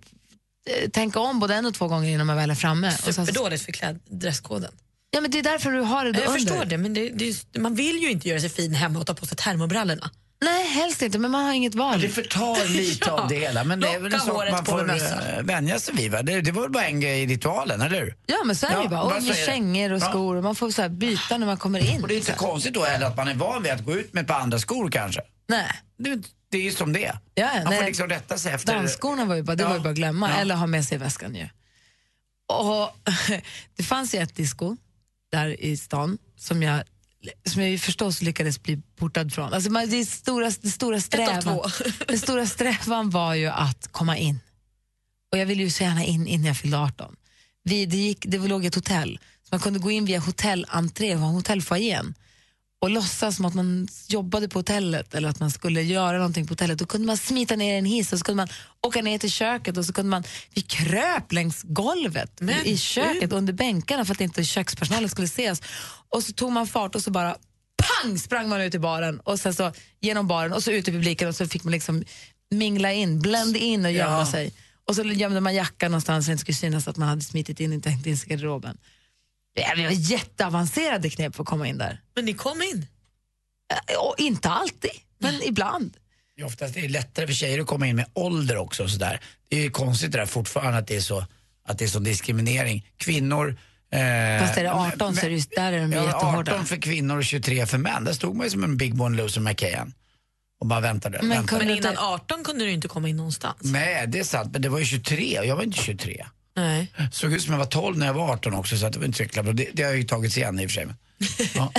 eh, 0.70 0.90
tänka 0.90 1.20
om 1.20 1.40
både 1.40 1.56
en 1.56 1.66
och 1.66 1.74
två 1.74 1.88
gånger 1.88 2.10
innan 2.10 2.28
man 2.28 2.36
väl 2.36 2.50
är 2.52 2.56
framme. 2.56 2.92
Superdåligt 2.92 3.66
för 3.66 3.72
kläd, 3.72 4.00
dresskoden. 4.10 4.72
ja, 5.12 5.22
men 5.22 5.32
det 5.32 5.40
är 5.40 5.44
därför 5.44 5.72
du 5.72 5.80
har 5.80 6.06
det 6.06 6.20
Jag 6.20 6.28
under. 6.28 6.40
förstår 6.40 6.66
det, 6.66 6.78
men 6.78 6.94
det, 6.94 7.10
det, 7.10 7.60
man 7.60 7.76
vill 7.76 7.98
ju 8.02 8.12
inte 8.12 8.30
göra 8.30 8.40
sig 8.40 8.50
fin 8.50 8.74
hemma 8.74 9.00
och 9.00 9.08
ta 9.08 9.14
på 9.14 9.26
sig 9.26 9.38
termobrallorna. 9.38 10.12
Nej, 10.44 10.68
helst 10.68 11.02
inte, 11.02 11.20
men 11.20 11.32
man 11.32 11.46
har 11.46 11.54
inget 11.54 11.76
val. 11.76 12.02
Det 12.02 12.10
förtar 12.10 12.68
lite 12.78 13.12
av 13.12 13.28
det 13.28 13.36
hela. 13.36 13.64
Men 13.64 13.80
det 13.80 13.88
är 13.88 14.00
väl 14.00 14.14
håret 14.14 14.52
man 14.52 14.66
får 14.66 14.90
äh, 14.90 15.42
vänja 15.44 15.80
sig 15.80 15.96
vid. 15.96 16.12
Va? 16.12 16.22
Det, 16.22 16.42
det 16.42 16.52
var 16.52 16.62
väl 16.62 16.72
bara 16.72 16.86
en 16.86 17.00
grej 17.00 17.22
i 17.22 17.26
ritualen, 17.28 17.82
eller 17.82 18.00
hur? 18.02 18.16
Ja, 18.26 18.38
men 18.46 18.56
så 18.56 18.66
är 18.66 18.70
det 18.70 18.76
Ja, 18.76 18.84
ju 18.84 18.90
bara. 18.90 19.02
Och 19.02 19.12
så 19.24 19.28
med 19.28 19.36
kängor 19.38 19.92
och 19.92 20.02
Ja. 20.02 20.10
skor. 20.10 20.36
Och 20.36 20.44
man 20.44 20.56
får 20.56 20.72
så 20.72 20.90
byta 20.90 21.38
när 21.38 21.46
man 21.46 21.58
kommer 21.58 21.80
in. 21.94 22.02
Och 22.02 22.08
det 22.08 22.14
är 22.14 22.18
inte 22.18 22.32
konstigt 22.32 22.74
då 22.74 22.84
heller 22.84 23.06
att 23.08 23.18
man 23.18 23.28
är 23.28 23.34
van 23.36 23.64
vid 23.64 23.72
att 23.72 23.86
gå 23.86 23.94
ut 23.96 24.14
med 24.14 24.22
ett 24.22 24.28
par 24.28 24.40
andra 24.40 24.60
skor 24.60 24.90
kanske. 24.92 25.22
Nej. 25.48 25.72
Det, 25.98 26.22
det 26.52 26.58
är 26.58 26.62
ju 26.62 26.72
som 26.72 26.94
det. 26.94 27.12
Ja, 27.36 27.50
Man 27.64 27.74
får 27.74 27.86
liksom 27.86 28.08
rätta 28.08 28.38
sig 28.38 28.54
efter... 28.54 28.74
Dansskorna 28.76 29.26
var 29.26 29.36
ju 29.36 29.44
bara, 29.44 29.56
det 29.56 29.64
Ja. 29.64 29.70
var 29.70 29.76
ju 29.76 29.82
bara 29.82 29.90
att 29.90 29.96
glömma. 29.96 30.30
Ja. 30.30 30.36
Eller 30.38 30.56
ha 30.56 30.68
med 30.68 30.86
sig 30.86 30.98
väskan 30.98 31.36
ju. 31.36 31.48
Och 32.48 32.98
det 33.78 33.84
fanns 33.84 34.16
ju 34.16 34.20
ett 34.20 34.36
disco 34.36 34.78
där 35.32 35.62
i 35.62 35.78
stan 35.78 36.18
som 36.38 36.64
jag, 36.64 36.84
som 37.46 37.62
jag 37.62 37.72
ju 37.72 37.78
förstås 37.78 38.22
lyckades 38.22 38.64
bli 38.64 38.82
portad 38.96 39.34
från. 39.34 39.54
Alltså 39.54 39.72
man, 39.72 39.90
det, 39.90 40.06
stora, 40.06 40.52
det 40.62 40.70
stora 40.70 41.02
strävan, 41.02 41.72
den 42.08 42.20
stora 42.20 42.46
strävan 42.46 43.10
var 43.10 43.34
ju 43.34 43.48
att 43.48 43.88
komma 43.92 44.18
in. 44.18 44.40
Och 45.32 45.38
jag 45.38 45.46
ville 45.46 45.64
ju 45.64 45.70
så 45.70 45.84
gärna 45.84 46.04
in 46.04 46.28
innan 46.28 46.46
jag 46.46 46.58
fyllde 46.58 46.78
18. 46.78 47.16
Vi, 47.64 47.86
det, 47.86 47.98
gick, 47.98 48.26
det 48.28 48.38
låg 48.38 48.66
ett 48.66 48.76
hotell, 48.76 49.20
så 49.44 49.48
man 49.52 49.60
kunde 49.60 49.80
gå 49.80 49.92
in 49.92 50.06
via 50.06 50.20
hotellentré, 50.20 51.16
hotellfoajén 51.16 52.14
och 52.82 52.90
låtsas 52.90 53.36
som 53.36 53.46
att 53.46 53.54
man 53.54 53.88
jobbade 54.08 54.50
på 54.50 54.60
hotellet 54.60 55.16
eller 55.16 55.30
att 55.30 55.40
man 55.40 55.52
skulle 55.52 55.82
göra 55.82 56.18
någonting 56.18 56.48
på 56.48 56.52
hotellet. 56.52 56.80
Då 56.80 56.86
kunde 56.86 57.08
man 57.08 57.18
smita 57.18 57.56
ner 57.56 57.74
i 57.74 57.78
en 57.78 57.86
hiss 57.86 58.14
och 58.14 58.20
så 58.20 58.26
kunde 58.26 58.36
man 58.38 58.48
åka 58.88 59.02
ner 59.02 59.18
till 59.18 59.32
köket 59.32 59.78
och 59.78 59.86
så 59.86 59.94
kunde 59.94 60.10
man, 60.10 60.24
vi 60.54 60.62
kröp 60.62 61.32
längs 61.32 61.62
golvet 61.64 62.32
Men 62.40 62.66
i 62.66 62.78
köket 62.78 63.34
under 63.34 63.54
bänkarna 63.54 64.06
för 64.06 64.14
att 64.14 64.22
inte 64.22 64.44
kökspersonalen 64.44 65.10
skulle 65.10 65.28
se 65.28 65.52
oss. 65.52 65.62
Och 66.10 66.24
så 66.24 66.34
tog 66.34 66.52
man 66.52 66.68
fart 66.68 66.96
och 66.96 67.02
så 67.02 67.12
bara 67.12 67.36
pang 68.04 68.20
sprang 68.20 68.50
man 68.50 68.62
ut 68.62 68.76
i 68.76 68.80
baren 68.80 69.20
och 69.20 69.40
sen 69.40 69.54
så 69.54 69.72
genom 70.00 70.28
baren 70.28 70.54
och 70.54 70.64
så 70.64 70.72
ut 70.72 70.88
i 70.88 70.92
publiken 70.92 71.28
och 71.28 71.36
så 71.36 71.48
fick 71.48 71.64
man 71.64 71.72
liksom 71.72 72.04
mingla 72.52 72.92
in, 72.94 73.20
blända 73.20 73.60
in 73.60 73.86
och 73.86 73.92
gömma 73.92 74.20
Ja. 74.20 74.26
sig. 74.26 74.54
Och 74.88 74.96
så 74.96 75.04
gömde 75.04 75.42
man 75.42 75.56
jackan 75.56 75.92
någonstans 75.92 76.26
så 76.26 76.30
det 76.30 76.34
inte 76.34 76.42
skulle 76.42 76.56
synas 76.56 76.88
att 76.88 76.98
man 76.98 77.08
hade 77.08 77.22
smitit 77.22 77.60
in 77.60 77.70
och 77.72 77.76
inte 77.76 77.90
hängt 77.90 78.06
in 78.06 78.18
sig 78.18 78.28
i 78.28 78.30
garderoben. 78.30 78.78
Ja, 79.54 79.76
Det 79.76 79.84
var 79.84 79.92
jätteavancerade 79.92 81.10
knep 81.10 81.36
för 81.36 81.44
att 81.44 81.50
komma 81.50 81.68
in 81.68 81.78
där. 81.78 82.02
Men 82.16 82.26
ni 82.26 82.34
kom 82.34 82.62
in. 82.62 82.88
Eh, 83.74 84.00
Och 84.00 84.16
inte 84.18 84.50
alltid, 84.50 84.92
men 85.20 85.42
ibland. 85.44 85.98
Ja, 86.36 86.46
Oftast 86.46 86.78
är 86.78 86.82
det 86.82 86.88
lättare 86.88 87.28
för 87.28 87.34
tjejer 87.34 87.60
att 87.60 87.68
komma 87.68 87.88
in 87.88 87.96
med 87.96 88.06
ålder 88.14 88.58
också. 88.58 88.84
Och 88.84 88.90
så 88.90 88.98
där. 88.98 89.20
Det 89.50 89.56
är 89.58 89.62
ju 89.62 89.72
konstigt 89.72 90.12
det 90.12 90.18
där 90.18 90.26
fortfarande 90.26 90.78
att 90.78 90.88
det 90.88 90.96
är 90.96 91.02
så, 91.02 91.26
att 91.68 91.78
det 91.78 91.86
är 91.86 91.90
så 91.90 92.00
diskriminering. 92.00 92.88
Kvinnor... 92.98 93.50
Eh, 93.92 94.40
Fast 94.46 94.58
är 94.58 94.64
det 94.64 94.74
18 94.74 95.16
så 95.16 95.26
är 95.26 95.30
det 95.30 95.50
där 95.56 95.74
är 95.74 95.80
de 95.82 95.92
ja, 95.92 96.06
jättehårda. 96.06 96.52
18 96.54 96.66
för 96.66 96.78
kvinnor 96.78 97.18
och 97.18 97.26
23 97.26 97.66
för 97.66 97.78
män. 97.78 98.04
Där 98.04 98.14
stod 98.14 98.36
man 98.36 98.46
ju 98.46 98.52
som 98.52 98.64
en 98.64 98.78
big 98.78 98.96
bone 98.96 99.18
loser 99.18 99.42
McKayan 99.42 99.94
och 100.60 100.68
bara 100.68 100.80
väntade. 100.80 101.18
Men 101.22 101.30
väntade. 101.30 101.66
Men 101.66 101.78
innan 101.78 101.98
18 101.98 102.44
kunde 102.44 102.66
du 102.66 102.72
inte 102.72 102.88
komma 102.88 103.10
in 103.10 103.18
någonstans. 103.18 103.58
Nej, 103.62 104.08
det 104.08 104.20
är 104.20 104.24
sant. 104.24 104.54
Men 104.54 104.62
det 104.62 104.70
var 104.70 104.80
ju 104.80 104.86
23 104.86 105.40
och 105.40 105.46
jag 105.46 105.56
var 105.56 105.64
inte 105.64 105.78
23. 105.78 106.26
Nej. 106.56 106.94
Såg 107.12 107.34
ut 107.34 107.42
som 107.42 107.52
jag 107.52 107.60
var 107.60 107.66
12 107.66 107.98
när 107.98 108.06
jag 108.06 108.14
var 108.14 108.30
18 108.34 108.54
också 108.54 108.78
så 108.78 108.86
att 108.86 108.94
det 108.94 109.00
var 109.00 109.06
inte 109.06 109.18
så 109.18 109.24
jäkla 109.24 109.44
bra. 109.44 109.54
Det, 109.54 109.70
det 109.74 109.84
har 109.84 109.94
ju 109.94 110.04
tagits 110.04 110.38
igen 110.38 110.60
i 110.60 110.66
och 110.66 110.70
för 110.70 110.74
sig. 110.76 110.86
men- 110.86 110.96
Ja. 111.56 111.72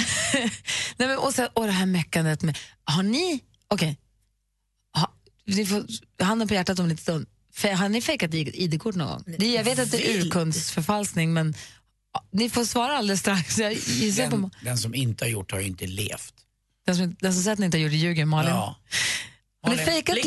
Nej, 0.96 1.08
men, 1.08 1.18
och, 1.18 1.34
sen, 1.34 1.48
och 1.54 1.66
det 1.66 1.72
här 1.72 1.86
meckandet 1.86 2.42
med, 2.42 2.58
har 2.84 3.02
ni, 3.02 3.40
okej, 3.68 3.98
ha, 4.96 5.12
ni 5.46 5.66
får 5.66 5.84
handen 6.24 6.48
på 6.48 6.54
hjärtat 6.54 6.78
om 6.78 6.84
en 6.84 6.88
liten 6.88 7.02
stund, 7.02 7.26
har 7.78 7.88
ni 7.88 8.00
fejkat 8.02 8.30
ID- 8.34 8.50
ID-kort 8.54 8.94
någon 8.94 9.08
gång? 9.08 9.24
Det, 9.38 9.46
jag 9.52 9.64
vet 9.64 9.78
att 9.78 9.90
det 9.90 10.10
är 10.10 10.18
urkundsförfalskning 10.24 11.32
men 11.32 11.54
ni 12.32 12.50
får 12.50 12.64
svara 12.64 12.96
alldeles 12.96 13.20
strax. 13.20 13.58
Jag 13.58 13.72
gissar 13.72 14.30
på 14.30 14.36
Den, 14.36 14.50
den 14.64 14.78
som 14.78 14.94
inte 14.94 15.24
har 15.24 15.30
gjort 15.30 15.52
har 15.52 15.60
ju 15.60 15.66
inte 15.66 15.86
levt. 15.86 16.34
den 16.86 16.96
som, 16.96 17.16
den 17.20 17.32
som 17.34 17.42
säger 17.42 17.52
att 17.52 17.58
ni 17.58 17.64
inte 17.66 17.78
har 17.78 17.82
gjort 17.82 17.92
det 17.92 17.96
ljuger, 17.96 18.24
Malin. 18.24 18.50
Ja. 18.50 18.76
Har 19.62 19.70
ni 19.70 19.78
fejkat! 19.78 20.18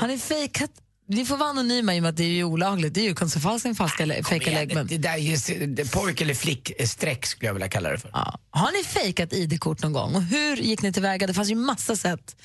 Har 0.00 0.08
ni 0.08 0.18
fejkat? 0.18 0.70
Ni 1.14 1.24
får 1.26 1.36
vara 1.36 1.48
anonyma 1.50 1.94
i 1.94 1.98
och 1.98 2.02
med 2.02 2.10
att 2.10 2.16
det 2.16 2.24
är 2.24 2.28
ju 2.28 2.44
olagligt. 2.44 2.94
Det 2.94 3.00
är 3.00 3.02
ju 3.04 3.10
urkundsförfalskning, 3.10 3.74
falska 3.74 4.04
lä- 4.06 4.22
fejka 4.24 4.50
igen, 4.50 4.60
lägg. 4.60 4.74
Men, 4.74 4.86
Det 4.86 4.98
där 4.98 5.16
är 5.18 5.92
pojk 5.92 6.20
eller 6.20 6.34
flick-streck 6.34 7.26
skulle 7.26 7.46
jag 7.48 7.54
vilja 7.54 7.68
kalla 7.68 7.90
det 7.90 7.98
för. 7.98 8.10
ja. 8.12 8.38
Har 8.50 8.72
ni 8.72 8.84
fejkat 8.84 9.32
ID-kort 9.32 9.82
någon 9.82 9.92
gång? 9.92 10.14
Och 10.14 10.22
hur 10.22 10.56
gick 10.56 10.82
ni 10.82 10.92
tillväga? 10.92 11.26
Det 11.26 11.34
fanns 11.34 11.50
ju 11.50 11.54
massa 11.54 11.96
sätt. 11.96 12.36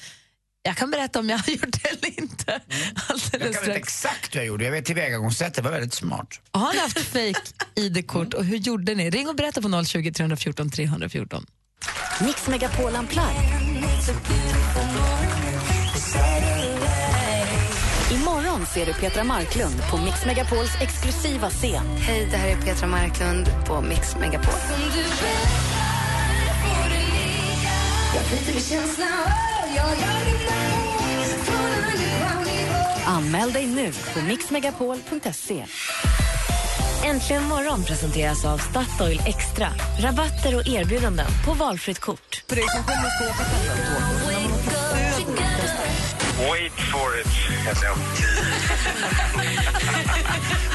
Jag 0.63 0.77
kan 0.77 0.91
berätta 0.91 1.19
om 1.19 1.29
jag 1.29 1.37
har 1.45 1.53
gjort 1.53 1.71
det 1.83 1.89
eller 1.89 2.19
inte. 2.21 2.51
Mm. 2.51 2.61
Jag 3.31 3.41
kan 3.41 3.53
strax. 3.53 3.67
exakt 3.77 4.35
hur 4.35 4.39
jag 4.39 4.47
gjorde. 4.47 4.65
Jag 4.65 4.71
vet 4.71 4.85
tillvägagångssättet, 4.85 5.55
det 5.55 5.61
var 5.61 5.71
väldigt 5.71 5.93
smart. 5.93 6.39
Har 6.51 6.73
ni 6.73 6.79
haft 6.79 6.99
fake 7.13 7.41
ID-kort 7.75 8.33
och 8.33 8.45
hur 8.45 8.57
gjorde 8.57 8.95
ni? 8.95 9.09
Ring 9.09 9.27
och 9.29 9.35
berätta 9.35 9.61
på 9.61 9.83
020 9.85 10.11
314 10.11 10.69
314. 10.71 11.45
Mix 12.21 12.47
Megapol 12.47 12.95
Unplugged. 12.95 13.33
Ser 18.73 18.85
du 18.85 18.93
Petra 18.93 19.23
Marklund 19.23 19.75
på 19.91 19.97
Mix 19.97 20.25
Megapols 20.25 20.81
exklusiva 20.81 21.49
scen. 21.49 21.97
Hej, 21.97 22.27
det 22.31 22.37
här 22.37 22.49
är 22.49 22.61
Petra 22.61 22.87
Marklund 22.87 23.49
på 23.67 23.81
Mix 23.81 24.15
Megapol. 24.15 24.53
Anmäl 33.05 33.51
dig 33.51 33.67
nu 33.67 33.91
på 34.13 34.21
mixmegapol.se. 34.21 35.65
Äntligen 37.05 37.43
morgon 37.43 37.83
presenteras 37.83 38.45
av 38.45 38.57
Statoil 38.57 39.21
Extra. 39.25 39.67
Rabatter 39.99 40.55
och 40.55 40.67
erbjudanden 40.67 41.27
på 41.45 41.53
valfritt 41.53 41.99
kort. 41.99 42.43
Wait 46.49 46.76
for 46.91 47.19
it. 47.19 47.27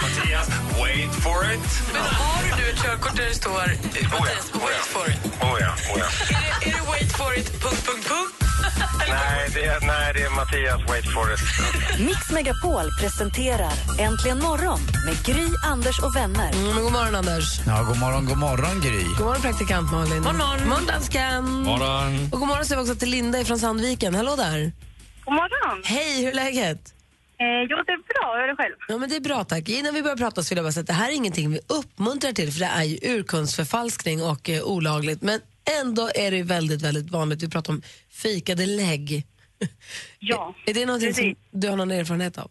Mattias, 0.03 0.49
wait 0.81 1.11
for 1.25 1.45
it. 1.53 1.61
Men 1.93 2.03
har 2.03 2.57
du 2.59 2.71
ett 2.71 2.83
körkort 2.83 3.17
där 3.17 3.25
det 3.25 3.35
står 3.35 3.61
eh, 3.63 4.11
Mattias, 4.11 4.51
oh 4.55 4.61
wait 4.61 4.85
for 4.95 5.11
it? 5.11 5.17
Oh 5.43 5.57
ja, 5.61 5.73
oh 5.95 5.99
ja. 5.99 6.05
Är 6.37 6.41
det, 6.61 6.71
är 6.71 6.73
det 6.73 6.87
wait 6.91 7.13
for 7.13 7.39
it, 7.39 7.63
punkt, 7.63 7.87
punkt, 7.87 8.09
punkt? 8.09 8.35
Nej, 9.09 9.51
det 9.55 9.65
är, 9.65 9.81
nej, 9.81 10.13
det 10.15 10.23
är 10.23 10.31
Mattias, 10.31 10.81
wait 10.89 11.05
for 11.15 11.33
it. 11.35 11.41
Mix 12.01 12.31
Megapol 12.31 12.91
presenterar 13.01 13.73
Äntligen 13.99 14.39
morgon 14.39 14.81
med 15.07 15.25
Gry, 15.25 15.47
Anders 15.65 15.99
och 15.99 16.17
vänner. 16.17 16.53
Mm, 16.53 16.83
god 16.83 16.93
morgon, 16.93 17.15
Anders. 17.15 17.61
Ja, 17.67 17.83
god 17.83 17.99
morgon, 17.99 18.27
god 18.27 18.39
morgon 18.39 18.81
Gry. 18.81 19.05
God 19.05 19.27
morgon, 19.27 19.43
praktikant 19.43 19.93
Malin. 19.93 20.23
God 20.23 20.35
morgon. 20.35 20.59
God 20.59 20.69
morgon, 20.69 20.87
dansken. 20.87 21.45
Morgon. 21.51 22.29
Och 22.33 22.39
god 22.39 22.49
morgon 22.49 22.65
säger 22.65 22.83
vi 22.83 22.89
också 22.91 22.99
till 22.99 23.11
Linda 23.11 23.45
från 23.45 23.59
Sandviken. 23.59 24.15
Hallå 24.15 24.37
där. 24.37 24.73
God 25.25 25.35
morgon. 25.35 25.83
Hej, 25.85 26.25
hur 26.25 26.31
är 26.31 26.35
läget? 26.35 26.95
Eh, 27.39 27.63
jo, 27.71 27.77
det 27.87 27.93
är 27.93 28.03
bra. 28.13 28.35
Hur 28.35 28.43
är 28.43 28.49
det 28.49 28.57
själv? 28.57 28.75
Ja, 28.89 28.99
men 28.99 29.09
det 29.09 29.17
är 29.17 29.21
bra 29.21 29.45
tack. 29.45 29.69
Innan 29.69 29.95
vi 29.95 30.03
börjar 30.03 30.17
prata 30.17 30.43
så 30.43 30.49
vill 30.55 30.57
jag 30.57 30.65
bara 30.65 30.73
säga 30.73 30.81
att 30.81 30.87
det 30.87 30.93
här 31.03 31.11
är 31.11 31.15
ingenting 31.15 31.51
vi 31.51 31.61
uppmuntrar 31.81 32.33
till 32.33 32.53
för 32.53 32.61
det 32.61 32.67
är 32.67 32.85
ju 32.85 32.97
urkundsförfalskning 33.15 34.23
och 34.23 34.51
eh, 34.51 34.63
olagligt. 34.63 35.23
Men 35.23 35.41
ändå 35.83 36.03
är 36.15 36.31
det 36.31 36.37
ju 36.37 36.43
väldigt, 36.43 36.83
väldigt 36.83 37.11
vanligt. 37.11 37.43
Vi 37.43 37.51
pratar 37.51 37.73
om 37.73 37.83
fikade 38.23 38.67
lägg. 38.67 39.25
Ja, 40.19 40.55
är 40.67 40.75
det 40.75 40.87
någonting 40.87 41.15
som 41.15 41.25
precis. 41.25 41.39
du 41.51 41.69
har 41.69 41.77
någon 41.77 41.91
erfarenhet 41.91 42.39
av? 42.39 42.51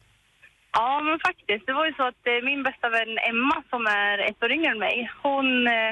Ja, 0.71 1.01
men 1.05 1.19
faktiskt. 1.19 1.65
Det 1.67 1.73
var 1.73 1.85
ju 1.85 1.93
så 1.93 2.03
att 2.07 2.27
eh, 2.27 2.45
min 2.49 2.63
bästa 2.63 2.89
vän 2.89 3.17
Emma, 3.29 3.63
som 3.69 3.81
är 3.87 4.17
ett 4.29 4.43
år 4.43 4.51
yngre 4.51 4.71
än 4.71 4.79
mig, 4.79 5.11
hon... 5.23 5.67
Eh, 5.67 5.91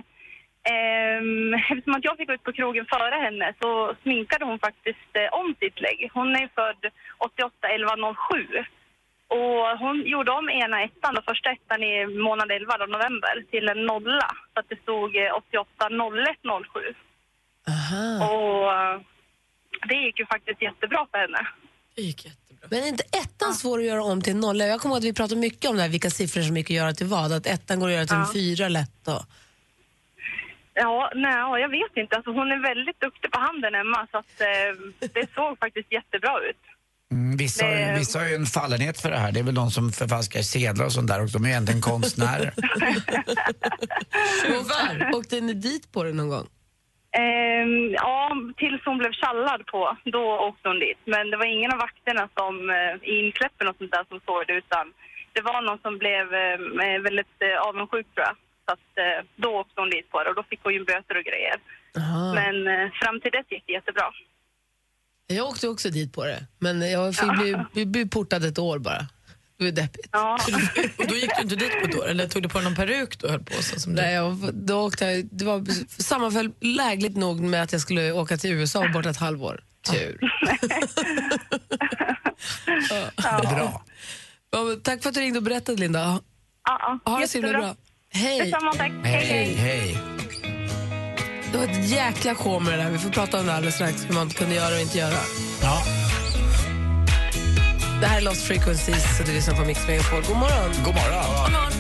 ehm, 0.72 1.54
eftersom 1.72 1.96
att 1.96 2.04
jag 2.10 2.18
fick 2.18 2.28
gå 2.28 2.34
ut 2.34 2.44
på 2.50 2.54
krogen 2.60 2.86
före 2.94 3.16
henne 3.26 3.48
så 3.62 3.70
sminkade 4.04 4.46
hon 4.46 4.60
faktiskt 4.68 5.12
eh, 5.22 5.30
om 5.40 5.48
sitt 5.60 5.78
lägg. 5.86 6.00
Hon 6.14 6.30
är 6.42 6.48
född 6.60 6.84
88 7.18 7.68
11 7.68 7.90
07. 8.32 8.64
Och 9.38 9.62
hon 9.84 9.98
gjorde 10.14 10.32
om 10.32 10.50
ena 10.50 10.78
ettan, 10.88 11.16
då, 11.16 11.22
första 11.32 11.50
ettan 11.56 11.84
i 11.84 11.94
månad 12.28 12.52
11, 12.52 12.78
då, 12.78 12.86
november, 12.86 13.36
till 13.52 13.70
en 13.70 13.86
nolla. 13.86 14.30
Så 14.54 14.60
att 14.60 14.70
det 14.70 14.80
stod 14.86 15.16
eh, 15.16 15.34
88 15.38 15.90
01 15.90 16.38
07. 16.74 16.80
Aha. 17.76 18.06
Och 18.32 18.74
eh, 18.74 19.00
det 19.90 19.96
gick 20.06 20.20
ju 20.20 20.26
faktiskt 20.26 20.62
jättebra 20.62 21.08
för 21.12 21.18
henne. 21.18 21.42
Det 21.96 22.02
gick 22.02 22.26
jättebra. 22.26 22.68
Men 22.72 22.84
är 22.84 22.88
inte 22.88 23.04
ettan 23.24 23.54
svår 23.54 23.80
att 23.80 23.86
göra 23.86 24.04
om 24.04 24.22
till 24.22 24.34
en 24.34 24.40
nolla? 24.40 24.66
Jag 24.66 24.82
kommer 24.82 24.96
ihåg 24.96 25.00
att 25.02 25.06
vi 25.06 25.14
pratade 25.14 25.42
mycket 25.42 25.70
om 25.70 25.76
det 25.76 25.82
här, 25.82 25.90
vilka 25.90 26.10
siffror 26.10 26.42
som 26.42 26.58
gick 26.58 26.66
att 26.72 26.76
göra 26.76 26.94
till 26.94 27.08
vad. 27.08 27.32
Att 27.32 27.46
ettan 27.48 27.80
går 27.80 27.88
att 27.88 27.94
göra 27.94 28.06
till 28.06 28.16
en 28.16 28.22
Ja. 28.22 28.34
fyra 28.34 28.68
lätt 28.70 29.06
då. 29.06 29.20
Ja, 30.82 31.12
nej, 31.16 31.32
ja, 31.38 31.60
jag 31.60 31.70
vet 31.70 31.98
inte. 31.98 32.16
Alltså, 32.16 32.32
hon 32.32 32.52
är 32.52 32.60
väldigt 32.72 33.00
duktig 33.02 33.32
på 33.32 33.40
handen, 33.40 33.76
Emma, 33.76 34.08
så 34.12 34.18
att, 34.18 34.42
eh, 34.42 35.10
det 35.14 35.34
såg 35.36 35.60
faktiskt 35.64 35.92
jättebra 35.92 36.40
ut. 36.50 36.58
Mm, 37.12 37.38
vissa, 37.38 37.66
har 37.66 37.72
Det- 37.72 37.96
vissa 38.00 38.20
har 38.20 38.28
ju 38.28 38.36
en 38.36 38.46
fallenhet 38.46 39.02
för 39.02 39.10
det 39.10 39.18
här. 39.18 39.32
Det 39.32 39.40
är 39.40 39.44
väl 39.44 39.56
de 39.56 39.70
som 39.72 39.92
förfalskar 39.92 40.42
sedlar 40.42 40.86
och 40.86 40.92
sånt 40.92 41.08
där 41.08 41.22
och 41.22 41.30
de 41.34 41.44
är 41.44 41.48
ju 41.48 41.52
egentligen 41.52 41.82
konstnärer. 41.82 42.54
Tyvärr. 44.46 45.16
Åkte 45.18 45.42
ni 45.42 45.54
dit 45.54 45.92
på 45.94 46.04
det 46.04 46.14
någon 46.14 46.30
gång? 46.30 46.48
Ehm, 47.22 47.92
ja, 47.94 48.18
tills 48.58 48.82
hon 48.86 48.98
blev 48.98 49.12
tjallad 49.12 49.66
på, 49.66 49.98
då 50.06 50.24
åkte 50.48 50.68
hon 50.70 50.80
dit. 50.80 50.98
Men 51.06 51.30
det 51.32 51.38
var 51.38 51.46
ingen 51.46 51.72
av 51.74 51.80
vakterna 51.80 52.30
som, 52.38 52.70
eh, 52.70 53.10
i 53.10 53.14
inkläppen 53.26 53.68
och 53.68 53.76
sånt 53.78 53.92
där 53.92 54.06
som 54.10 54.20
såg 54.26 54.44
det, 54.48 54.54
utan 54.54 54.86
det 55.34 55.42
var 55.42 55.62
någon 55.62 55.80
som 55.86 55.98
blev 55.98 56.26
eh, 56.44 57.02
väldigt 57.08 57.36
eh, 57.48 57.58
avundsjuk 57.68 58.08
tror 58.14 58.26
jag. 58.30 58.36
Så 58.70 58.74
att, 58.74 58.98
eh, 59.06 59.26
då 59.36 59.50
åkte 59.50 59.82
hon 59.82 59.90
dit 59.90 60.12
på 60.12 60.24
det 60.24 60.30
och 60.30 60.36
då 60.36 60.44
fick 60.44 60.60
hon 60.64 60.74
ju 60.74 60.86
böter 60.86 61.18
och 61.18 61.24
grejer. 61.24 61.56
Aha. 61.98 62.34
Men 62.34 62.56
eh, 62.68 62.92
fram 63.02 63.22
till 63.22 63.32
dess 63.32 63.46
gick 63.50 63.64
det 63.68 63.74
jättebra. 63.74 64.04
Jag 65.28 65.48
åkte 65.48 65.68
också 65.68 65.90
dit 65.90 66.14
på 66.14 66.26
det, 66.26 66.46
men 66.60 66.92
jag 66.92 67.16
fick 67.16 67.32
bli, 67.40 67.56
bli, 67.74 67.86
bli 67.86 68.10
portad 68.10 68.46
ett 68.46 68.60
år 68.60 68.80
bara. 68.80 69.02
Det 69.58 69.64
var 69.64 69.72
deppigt. 69.72 70.10
Ja, 70.12 70.40
Och 70.98 71.08
då 71.08 71.16
gick 71.16 71.36
du 71.36 71.42
inte 71.42 71.56
dit 71.56 71.82
på 71.82 71.88
ett 71.88 71.96
år? 71.96 72.08
Eller 72.08 72.28
tog 72.28 72.44
du 72.44 72.50
på 72.50 72.62
någon 72.62 72.76
peruk 72.76 73.20
du 73.20 73.28
höll 73.28 73.44
på 73.44 73.64
så? 73.64 73.80
Som. 73.80 73.94
Nej, 73.94 74.14
jag, 74.14 74.54
då 74.54 74.82
åkte 74.82 75.06
jag, 75.06 75.26
det 75.32 75.46
var, 75.46 75.66
sammanföll 76.02 76.52
lägligt 76.62 77.18
nog 77.18 77.40
med 77.40 77.64
att 77.64 77.72
jag 77.72 77.82
skulle 77.82 78.12
åka 78.12 78.38
till 78.38 78.52
USA 78.54 78.80
och 78.80 78.92
borta 78.92 79.10
ett 79.10 79.18
halvår. 79.18 79.64
Tur. 79.92 80.18
Bra. 83.56 83.84
Ja, 84.52 84.76
Tack 84.84 85.04
för 85.04 85.10
att 85.10 85.16
du 85.16 85.22
ringde 85.22 85.40
och 85.40 85.44
berättade, 85.44 85.78
Linda. 85.78 86.00
ja, 86.00 86.20
ja 86.64 87.12
Ha 87.12 87.20
det 87.20 87.28
så 87.28 87.38
himla 87.38 87.60
bra. 87.60 87.76
Hej. 88.12 88.40
Detsamma, 88.40 88.74
tack. 88.74 88.92
Hej, 89.04 89.26
hej, 89.26 89.54
hej. 89.54 89.98
Det 91.52 91.58
var 91.58 91.66
ett 91.66 91.90
jäkla 91.90 92.36
show 92.36 92.64
med 92.64 92.74
det 92.74 92.84
där. 92.84 92.92
Vi 92.92 92.98
får 92.98 93.10
prata 93.10 93.40
om 93.40 93.46
det 93.46 93.54
alldeles 93.54 93.76
strax, 93.76 94.06
hur 94.10 94.14
man 94.14 94.30
kunde 94.30 94.56
göra 94.56 94.76
och 94.76 94.82
inte 94.82 94.98
göra. 94.98 95.20
Ja. 95.62 95.84
Det 98.02 98.08
här 98.08 98.18
är 98.18 98.22
Lost 98.22 98.44
Frequencies 98.44 99.20
och 99.20 99.26
du 99.26 99.32
lyssnar 99.32 99.56
på 99.56 99.66
Mix 99.66 99.88
Megapol. 99.88 100.22
God 100.28 100.38
morgon. 100.38 100.72
God 100.86 100.96
morgon. 100.96 101.72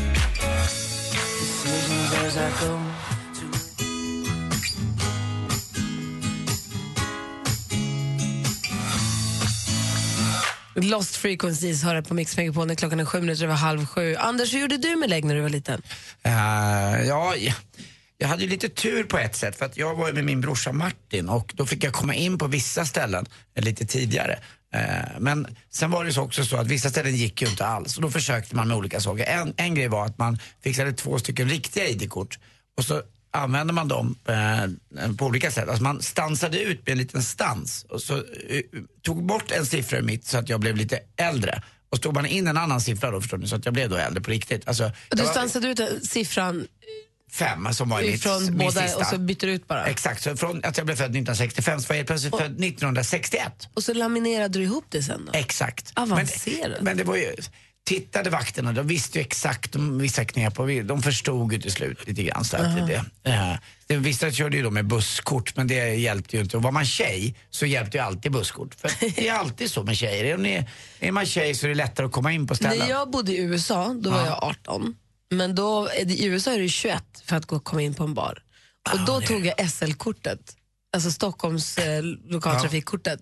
Lost 10.81 11.15
Frequencies 11.15 11.83
hör 11.83 12.01
på 12.01 12.13
Mix 12.13 12.37
Megapone. 12.37 12.75
klockan 12.75 12.99
är 12.99 13.05
sju 13.05 13.19
minuter 13.21 13.43
över 13.43 13.55
halv 13.55 13.85
sju. 13.85 14.15
Anders, 14.15 14.53
hur 14.53 14.59
gjorde 14.59 14.77
du 14.77 14.95
med 14.95 15.09
lägg 15.09 15.25
när 15.25 15.35
du 15.35 15.41
var 15.41 15.49
liten? 15.49 15.81
Uh, 16.27 17.07
ja, 17.07 17.35
jag- 18.17 18.27
hade 18.27 18.43
ju 18.43 18.49
lite 18.49 18.69
tur 18.69 19.03
på 19.03 19.17
ett 19.17 19.35
sätt 19.35 19.55
för 19.57 19.65
att 19.65 19.77
jag 19.77 19.95
var 19.95 20.07
ju 20.07 20.13
med 20.13 20.23
min 20.25 20.41
brorsa 20.41 20.71
Martin 20.71 21.29
och 21.29 21.51
då 21.55 21.65
fick 21.65 21.83
jag 21.83 21.93
komma 21.93 22.15
in 22.15 22.37
på 22.37 22.47
vissa 22.47 22.85
ställen 22.85 23.25
eh, 23.55 23.63
lite 23.63 23.85
tidigare. 23.85 24.39
Eh, 24.73 25.19
men 25.19 25.47
sen 25.69 25.91
var 25.91 26.05
det 26.05 26.17
också 26.17 26.43
så 26.45 26.57
att 26.57 26.67
vissa 26.67 26.89
ställen 26.89 27.15
gick 27.15 27.41
ju 27.41 27.47
inte 27.47 27.65
alls 27.65 27.95
och 27.95 28.01
då 28.01 28.09
försökte 28.11 28.55
man 28.55 28.67
med 28.67 28.77
olika 28.77 28.99
saker. 28.99 29.25
En, 29.25 29.53
en 29.57 29.75
grej 29.75 29.87
var 29.87 30.05
att 30.05 30.17
man 30.17 30.39
fixade 30.63 30.93
två 30.93 31.19
stycken 31.19 31.49
riktiga 31.49 31.87
ID-kort 31.87 32.39
och 32.77 32.85
så 32.85 33.01
använde 33.31 33.73
man 33.73 33.87
dem 33.87 34.15
eh, 34.27 35.11
på 35.17 35.25
olika 35.25 35.51
sätt. 35.51 35.67
Alltså 35.69 35.83
man 35.83 36.01
stansade 36.01 36.59
ut 36.61 36.85
med 36.85 36.91
en 36.91 36.97
liten 36.97 37.23
stans 37.23 37.85
och 37.89 38.01
så 38.01 38.15
eh, 38.17 38.21
tog 39.01 39.25
bort 39.25 39.51
en 39.51 39.65
siffra 39.65 40.01
mitt 40.01 40.25
så 40.27 40.37
att 40.37 40.49
jag 40.49 40.59
blev 40.59 40.75
lite 40.75 40.99
äldre. 41.17 41.63
Och 41.89 41.97
så 41.97 42.01
tog 42.03 42.13
man 42.13 42.25
in 42.25 42.47
en 42.47 42.57
annan 42.57 42.81
siffra 42.81 43.11
då 43.11 43.21
förstår 43.21 43.37
ni, 43.37 43.47
så 43.47 43.55
att 43.55 43.65
jag 43.65 43.73
blev 43.73 43.89
då 43.89 43.95
äldre 43.95 44.21
på 44.21 44.31
riktigt. 44.31 44.67
Alltså, 44.67 44.83
Och 44.85 45.17
du 45.17 45.23
var- 45.23 45.31
stansade 45.31 45.67
ut 45.67 45.77
den 45.77 46.01
siffran 46.01 46.67
fem 47.31 47.73
som 47.73 47.89
var 47.89 48.01
mitt, 48.01 48.23
från 48.23 48.43
min 48.45 48.57
båda 48.57 48.81
sista. 48.81 48.97
och 48.99 49.05
så 49.05 49.17
byter 49.17 49.39
du 49.47 49.51
ut 49.51 49.67
bara? 49.67 49.85
Exakt, 49.85 50.23
så 50.23 50.37
från 50.37 50.65
att 50.65 50.77
jag 50.77 50.85
blev 50.85 50.95
född 50.95 51.05
1965 51.05 51.81
så 51.81 51.87
var 51.87 51.95
jag 51.95 52.07
plötsligt 52.07 52.31
född 52.37 52.59
1961. 52.63 53.69
Och 53.73 53.83
så 53.83 53.93
laminerade 53.93 54.59
du 54.59 54.63
ihop 54.65 54.85
det 54.89 55.03
sen 55.03 55.25
då? 55.25 55.31
Exakt. 55.39 55.91
Avancerat. 55.95 56.71
Men, 56.75 56.83
men 56.83 56.97
det 56.97 57.03
var 57.03 57.15
ju, 57.15 57.35
tittade 57.85 58.29
vakterna, 58.29 58.71
de 58.73 58.87
visste 58.87 59.17
ju 59.17 59.21
exakt 59.21 59.75
vissa 59.75 60.25
knep 60.25 60.59
och 60.59 60.69
vi- 60.69 60.81
de 60.81 61.01
förstod 61.01 61.53
ju 61.53 61.61
till 61.61 61.71
slut 61.71 62.07
lite 62.07 62.23
grann. 62.23 62.45
Så 62.45 62.57
att 62.57 62.87
det, 62.87 63.03
eh, 63.23 63.55
det, 63.87 63.97
vissa 63.97 64.31
körde 64.31 64.57
ju 64.57 64.63
då 64.63 64.71
med 64.71 64.87
busskort 64.87 65.55
men 65.55 65.67
det 65.67 65.95
hjälpte 65.95 66.35
ju 66.35 66.41
inte. 66.43 66.57
Och 66.57 66.63
var 66.63 66.71
man 66.71 66.85
tjej 66.85 67.35
så 67.49 67.65
hjälpte 67.65 67.97
ju 67.97 68.03
alltid 68.03 68.31
busskort. 68.31 68.75
För 68.75 68.91
det 69.15 69.27
är 69.27 69.33
alltid 69.33 69.71
så 69.71 69.83
med 69.83 69.97
tjejer. 69.97 70.45
Är, 70.45 70.69
är 70.99 71.11
man 71.11 71.25
tjej 71.25 71.55
så 71.55 71.65
är 71.65 71.69
det 71.69 71.75
lättare 71.75 72.05
att 72.05 72.11
komma 72.11 72.31
in 72.31 72.47
på 72.47 72.55
ställen. 72.55 72.77
När 72.79 72.89
jag 72.89 73.11
bodde 73.11 73.31
i 73.31 73.37
USA, 73.37 73.95
då 74.01 74.09
var 74.09 74.19
Ja. 74.19 74.25
jag 74.25 74.43
18. 74.43 74.95
Men 75.31 75.55
då, 75.55 75.89
i 76.05 76.25
USA 76.25 76.51
är 76.51 76.59
det 76.59 76.69
21 76.69 77.03
för 77.25 77.35
att 77.35 77.45
gå, 77.45 77.59
komma 77.59 77.81
in 77.81 77.93
på 77.93 78.03
en 78.03 78.13
bar. 78.13 78.43
Och 78.93 78.99
då 79.05 79.21
tog 79.21 79.45
jag 79.45 79.69
SL-kortet, 79.71 80.55
alltså 80.95 81.11
Stockholms 81.11 81.77
eh, 81.77 82.03
lokaltrafikkortet. 82.29 83.19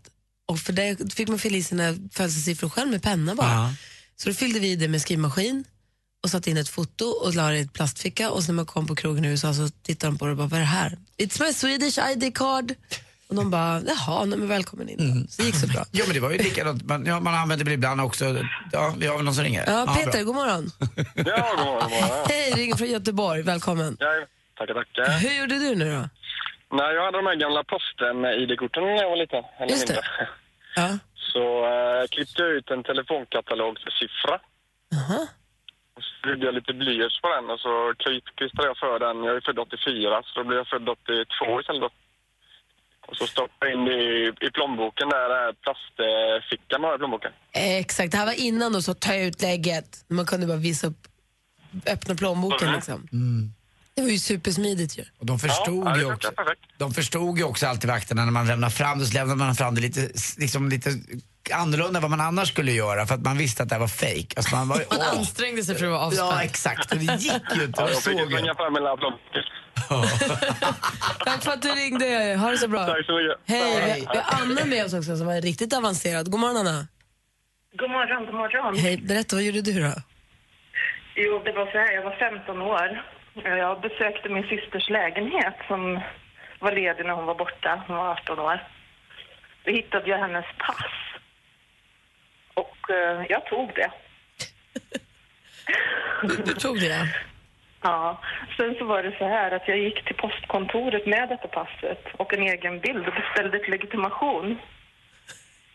Och 0.47 0.59
för 0.59 0.73
det 0.73 1.13
fick 1.13 1.27
man 1.27 1.39
fylla 1.39 1.57
i 1.57 1.63
sina 1.63 1.95
födelsesiffror 2.11 2.69
själv 2.69 2.91
med 2.91 3.03
penna 3.03 3.35
bara. 3.35 3.47
Ja. 3.53 3.73
Så 4.17 4.29
då 4.29 4.35
fyllde 4.35 4.59
vi 4.59 4.75
det 4.75 4.87
med 4.87 5.01
skrivmaskin 5.01 5.63
och 6.23 6.29
satte 6.29 6.49
in 6.49 6.57
ett 6.57 6.69
foto 6.69 7.05
och 7.05 7.33
la 7.35 7.49
det 7.49 7.57
i 7.57 7.61
ett 7.61 7.73
plastficka 7.73 8.31
och 8.31 8.43
sen 8.43 8.55
när 8.55 8.57
man 8.57 8.65
kom 8.65 8.87
på 8.87 8.95
krogen 8.95 9.25
i 9.25 9.27
USA 9.27 9.53
så 9.53 9.69
tittade 9.69 10.11
de 10.13 10.17
på 10.17 10.25
det 10.25 10.31
och 10.31 10.37
bara, 10.37 10.47
vad 10.47 10.53
är 10.59 10.59
det 10.59 10.65
här? 10.65 10.97
It's 11.17 11.43
my 11.45 11.53
Swedish 11.53 11.97
ID 12.11 12.37
card. 12.37 12.73
Och 13.29 13.35
de 13.35 13.51
bara, 13.51 13.81
jaha, 13.87 14.25
nej, 14.25 14.39
men 14.39 14.47
välkommen 14.47 14.89
in. 14.89 14.99
Mm. 14.99 15.27
Så 15.27 15.41
det 15.41 15.45
gick 15.47 15.55
så 15.55 15.67
bra. 15.67 15.85
Jo 15.91 16.03
men 16.07 16.13
det 16.13 16.19
var 16.19 16.31
ju 16.31 16.37
likadant, 16.37 16.83
man, 16.85 17.05
ja, 17.05 17.19
man 17.19 17.33
använder 17.35 17.65
väl 17.65 17.73
ibland 17.73 18.01
också, 18.01 18.25
ja 18.71 18.95
vi 18.97 19.07
har 19.07 19.15
väl 19.15 19.25
någon 19.25 19.35
som 19.35 19.43
ringer? 19.43 19.63
Ja, 19.67 19.95
Peter, 19.97 20.11
bra. 20.11 20.23
god 20.23 20.35
morgon. 20.35 20.71
Ja, 21.15 21.55
god 21.57 21.65
morgon. 21.65 21.89
God 21.89 21.91
morgon. 21.91 22.25
Hej, 22.29 22.51
ringer 22.51 22.75
från 22.75 22.87
Göteborg, 22.87 23.41
välkommen. 23.41 23.97
Ja, 23.99 24.07
tackar, 24.57 24.73
tackar. 24.73 25.19
Hur 25.19 25.39
gjorde 25.41 25.55
du 25.59 25.75
nu 25.75 25.85
då? 25.91 26.09
När 26.77 26.91
jag 26.91 27.05
hade 27.05 27.17
de 27.17 27.25
här 27.25 27.35
gamla 27.35 27.63
posten-ID-korten 27.63 28.83
när 28.83 29.01
jag 29.03 29.09
var 29.09 29.17
liten, 29.17 29.43
eller 29.59 29.71
Just 29.71 29.87
det. 29.87 29.93
mindre, 29.93 30.27
Ja. 30.75 30.97
Så 31.33 31.43
äh, 31.65 32.07
klippte 32.13 32.41
jag 32.43 32.51
ut 32.51 32.71
en 32.71 32.83
telefonkatalogssiffra. 32.83 34.35
Aha. 34.99 35.21
Och 35.95 36.03
så 36.03 36.29
gjorde 36.29 36.45
jag 36.45 36.55
lite 36.55 36.73
blyerts 36.73 37.21
på 37.21 37.27
den 37.35 37.49
och 37.49 37.59
så 37.59 37.93
klistrade 38.35 38.69
jag 38.71 38.77
för 38.77 38.99
den. 38.99 39.23
Jag 39.23 39.35
är 39.35 39.41
född 39.41 39.59
84, 39.59 40.23
så 40.25 40.39
då 40.39 40.43
blev 40.47 40.57
jag 40.57 40.67
född 40.67 40.89
82 40.89 41.61
istället. 41.61 41.91
Och 43.07 43.17
så 43.17 43.27
stoppade 43.27 43.71
jag 43.71 43.79
in 43.79 43.85
det 43.85 43.93
i, 43.93 44.33
i 44.47 44.51
plånboken 44.51 45.09
där, 45.09 45.29
den 45.29 45.37
här 45.37 45.53
plastfickan 45.63 46.81
man 46.81 46.89
har 46.89 46.95
i 46.95 46.99
plånboken. 46.99 47.31
Exakt, 47.51 48.11
det 48.11 48.17
här 48.17 48.25
var 48.25 48.39
innan 48.47 48.73
då 48.73 48.81
så 48.81 48.93
ta 48.93 49.15
ut 49.15 49.41
lägget. 49.41 50.05
Man 50.07 50.25
kunde 50.25 50.47
bara 50.47 50.57
visa 50.57 50.87
upp, 50.87 51.07
öppna 51.85 52.15
plånboken 52.15 52.71
liksom. 52.71 53.07
Det 53.97 54.03
var 54.03 54.09
ju 54.09 54.17
supersmidigt 54.17 54.97
ju. 54.99 55.03
Och 55.19 55.25
de 55.25 55.39
förstod 55.39 55.87
ja, 55.87 55.97
ju 55.97 56.13
också. 56.13 56.31
De 56.77 56.93
förstod 56.93 57.37
ju 57.37 57.43
också 57.43 57.67
alltid 57.67 57.89
vakterna 57.89 58.25
när 58.25 58.31
man 58.31 58.47
lämnar 58.47 58.69
fram 58.69 58.99
det 58.99 59.05
så 59.05 59.13
lämnar 59.13 59.35
man 59.35 59.55
fram 59.55 59.75
det 59.75 59.81
lite, 59.81 60.09
liksom 60.37 60.69
lite 60.69 60.89
annorlunda 61.53 61.97
än 61.97 62.01
vad 62.01 62.11
man 62.11 62.21
annars 62.21 62.47
skulle 62.49 62.71
göra 62.71 63.05
för 63.05 63.15
att 63.15 63.21
man 63.21 63.37
visste 63.37 63.63
att 63.63 63.69
det 63.69 63.75
här 63.75 63.79
var 63.79 63.87
fake. 63.87 64.27
Alltså 64.37 64.55
man 64.55 64.67
var, 64.67 64.77
Man 64.91 64.99
åh. 64.99 65.17
ansträngde 65.19 65.63
sig 65.63 65.75
för 65.75 65.85
att 65.85 65.91
vara 65.91 66.13
Ja 66.13 66.23
avspänd. 66.23 66.41
exakt, 66.49 66.91
och 66.91 66.97
det 66.97 67.03
gick 67.13 67.41
ju 67.55 67.63
inte. 67.63 67.81
Ja, 67.81 67.87
Jag 67.87 67.91
jag 67.91 68.03
fick 68.03 68.13
ju. 68.13 68.53
fram 68.53 68.73
plånboken. 68.97 69.43
Tack 71.25 71.43
för 71.43 71.51
att 71.51 71.61
du 71.61 71.69
ringde, 71.69 72.35
ha 72.39 72.51
det 72.51 72.57
så 72.57 72.67
bra. 72.67 72.85
Tack 72.85 73.05
så 73.05 73.13
mycket. 73.17 73.37
Hej, 73.45 73.93
vi 73.95 74.07
vi 74.11 74.17
har 74.17 74.41
Anna 74.41 74.65
med 74.65 74.85
oss 74.85 74.93
också 74.93 75.17
som 75.17 75.27
är 75.29 75.41
riktigt 75.41 75.73
avancerad. 75.73 76.31
God 76.31 76.39
morgon 76.39 76.57
Anna. 76.57 76.87
God 77.79 77.89
morgon, 77.89 78.25
god 78.25 78.33
morgon. 78.35 78.77
Hej, 78.77 78.97
berätta, 78.97 79.35
vad 79.35 79.43
gjorde 79.43 79.61
du 79.61 79.73
då? 79.83 79.93
Jo, 81.15 81.41
det 81.45 81.51
var 81.51 81.65
så 81.71 81.77
här. 81.77 81.91
Jag 81.97 82.03
var 82.03 82.15
15 82.45 82.61
år. 82.61 83.16
Jag 83.43 83.81
besökte 83.81 84.29
min 84.29 84.43
systers 84.43 84.89
lägenhet 84.89 85.55
som 85.67 85.99
var 86.59 86.71
ledig 86.71 87.05
när 87.05 87.13
hon 87.13 87.25
var 87.25 87.35
borta. 87.35 87.83
Hon 87.87 87.97
var 87.97 88.11
18 88.11 88.39
år. 88.39 88.63
Då 89.63 89.71
hittade 89.71 90.09
jag 90.09 90.17
hennes 90.17 90.45
pass. 90.57 90.91
Och 92.53 92.89
eh, 92.89 93.25
jag 93.29 93.45
tog 93.45 93.71
det. 93.75 93.91
Du, 96.21 96.35
du 96.43 96.53
tog 96.53 96.79
det? 96.79 97.13
Ja. 97.81 98.21
Sen 98.57 98.75
så 98.77 98.85
var 98.85 99.03
det 99.03 99.17
så 99.17 99.27
här 99.27 99.51
att 99.51 99.67
jag 99.67 99.77
gick 99.77 100.05
till 100.05 100.15
postkontoret 100.15 101.05
med 101.05 101.29
detta 101.29 101.47
passet 101.47 102.05
och 102.17 102.33
en 102.33 102.41
egen 102.41 102.79
bild 102.79 103.07
och 103.07 103.13
beställde 103.13 103.57
ett 103.57 103.69
legitimation 103.69 104.57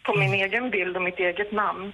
på 0.02 0.14
min 0.14 0.34
egen 0.34 0.70
bild 0.70 0.96
och 0.96 1.02
mitt 1.02 1.18
eget 1.18 1.52
namn. 1.52 1.92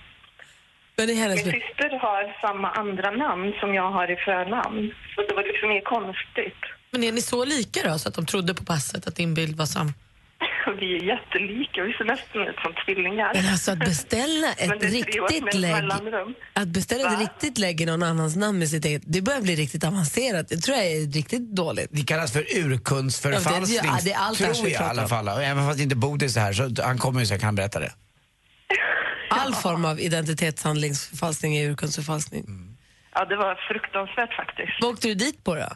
Men 0.99 1.11
i 1.11 1.15
hennes... 1.15 1.45
Min 1.45 1.53
syster 1.61 1.91
har 2.05 2.41
samma 2.49 2.69
andra 2.71 3.11
namn 3.11 3.53
som 3.61 3.75
jag 3.75 3.91
har 3.91 4.11
i 4.11 4.17
förnamn. 4.17 4.93
Så 5.15 5.21
det 5.29 5.35
var 5.35 5.43
liksom 5.53 5.71
inget 5.71 5.85
konstigt. 5.85 6.63
Men 6.91 7.05
är 7.05 7.13
ni 7.13 7.21
så 7.23 7.45
lika 7.45 7.81
då, 7.89 7.99
så 7.99 8.09
att 8.09 8.15
de 8.15 8.27
trodde 8.27 8.55
på 8.55 8.65
passet 8.65 9.07
att 9.07 9.17
din 9.17 9.35
bild 9.35 9.57
var 9.57 9.67
sam? 9.67 9.93
Vi 10.81 10.97
är 10.97 11.03
jättelika, 11.03 11.83
vi 11.83 11.93
ser 11.93 12.05
nästan 12.05 12.43
ut 12.49 12.57
som 12.63 12.73
tvillingar. 12.85 13.31
Men 13.35 13.53
alltså 13.53 13.71
att 13.73 13.79
beställa 13.79 14.53
ett 14.59 14.81
det 14.81 14.87
är 14.87 14.91
riktigt 14.91 15.55
lägg 15.55 15.73
mellanrum. 15.73 16.35
att 16.53 16.69
beställa 16.69 17.05
ett 17.13 17.13
Va? 17.19 17.21
riktigt 17.21 17.59
lägg 17.59 17.81
i 17.81 17.87
någon 17.87 18.03
annans 18.03 18.37
namn 18.37 18.59
med 18.59 18.69
sitt 18.69 18.85
eget, 18.85 19.03
det 19.07 19.23
börjar 19.23 19.41
bli 19.41 19.57
riktigt 19.57 19.85
avancerat. 19.85 20.49
Det 20.49 20.57
tror 20.57 20.77
jag 20.77 20.87
är 20.87 21.13
riktigt 21.13 21.51
dåligt. 21.57 21.89
Det 21.91 22.03
kallas 22.07 22.33
för 22.33 22.45
urkundsförfalskning, 22.59 23.77
Ja, 23.77 23.83
det- 23.83 23.89
ja, 23.89 23.99
det 24.05 24.13
är 24.13 24.19
allt 24.19 24.39
det 24.39 24.55
tror 24.55 24.69
jag 24.69 24.83
i 24.83 24.85
alla 24.85 25.09
fall. 25.09 25.29
Även 25.29 25.67
fast 25.69 25.81
inte 25.81 25.97
Bodil 25.97 26.29
är 26.37 26.41
här, 26.41 26.53
så 26.53 26.83
han 26.83 26.99
kommer 26.99 27.21
ju 27.21 27.27
så 27.27 27.35
jag 27.35 27.41
kan 27.41 27.55
berätta 27.55 27.81
det. 27.81 27.93
All 29.29 29.55
form 29.55 29.85
av 29.85 30.01
identitetshandlingsförfalskning 30.01 31.57
är 31.57 31.71
urkundsförfalskning. 31.71 32.45
Ja, 33.15 33.25
det 33.25 33.37
var 33.37 33.55
fruktansvärt 33.69 34.35
faktiskt. 34.35 34.73
Vad 34.81 34.91
åkte 34.91 35.09
du 35.09 35.15
dit 35.15 35.45
på 35.45 35.55
då? 35.55 35.69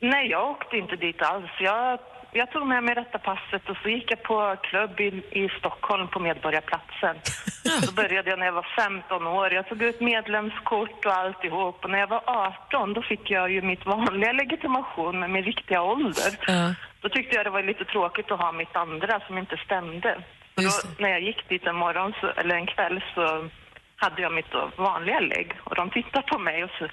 Nej, 0.00 0.30
jag 0.30 0.50
åkte 0.50 0.76
inte 0.76 0.96
dit 0.96 1.22
alls. 1.22 1.50
Jag, 1.60 1.98
jag 2.32 2.50
tog 2.50 2.66
med 2.66 2.84
mig 2.84 2.94
detta 2.94 3.18
passet 3.18 3.68
och 3.68 3.76
så 3.82 3.88
gick 3.88 4.10
jag 4.10 4.22
på 4.22 4.56
klubb 4.62 5.00
i, 5.00 5.08
i 5.30 5.48
Stockholm 5.58 6.08
på 6.08 6.20
Medborgarplatsen. 6.20 7.16
Då 7.86 7.92
började 7.92 8.30
jag 8.30 8.38
när 8.38 8.46
jag 8.46 8.52
var 8.52 8.68
15 8.76 9.26
år. 9.26 9.52
Jag 9.52 9.68
tog 9.68 9.82
ut 9.82 10.00
medlemskort 10.00 11.06
och 11.06 11.12
alltihop. 11.12 11.84
Och 11.84 11.90
när 11.90 11.98
jag 11.98 12.06
var 12.06 12.22
18 12.26 12.92
då 12.92 13.02
fick 13.02 13.30
jag 13.30 13.50
ju 13.50 13.62
mitt 13.62 13.86
vanliga 13.86 14.32
legitimation 14.32 15.20
med 15.20 15.30
min 15.30 15.44
riktiga 15.44 15.82
ålder. 15.82 16.38
Ja. 16.46 16.74
Då 17.00 17.08
tyckte 17.08 17.36
jag 17.36 17.46
det 17.46 17.50
var 17.50 17.62
lite 17.62 17.84
tråkigt 17.84 18.30
att 18.30 18.40
ha 18.40 18.52
mitt 18.52 18.76
andra 18.76 19.20
som 19.26 19.38
inte 19.38 19.56
stämde. 19.56 20.24
Så 20.56 20.62
Just 20.62 20.82
då, 20.82 20.88
när 20.98 21.10
jag 21.10 21.22
gick 21.22 21.48
dit 21.48 21.66
en 21.66 21.76
morgon, 21.76 22.12
så, 22.20 22.26
eller 22.40 22.54
en 22.56 22.66
kväll, 22.66 23.00
så 23.14 23.48
hade 23.96 24.22
jag 24.22 24.32
mitt 24.34 24.52
vanliga 24.78 25.20
lägg. 25.20 25.48
Och 25.64 25.74
de 25.74 25.90
tittade 25.90 26.26
på 26.32 26.38
mig 26.38 26.64
och 26.64 26.70
så, 26.78 26.88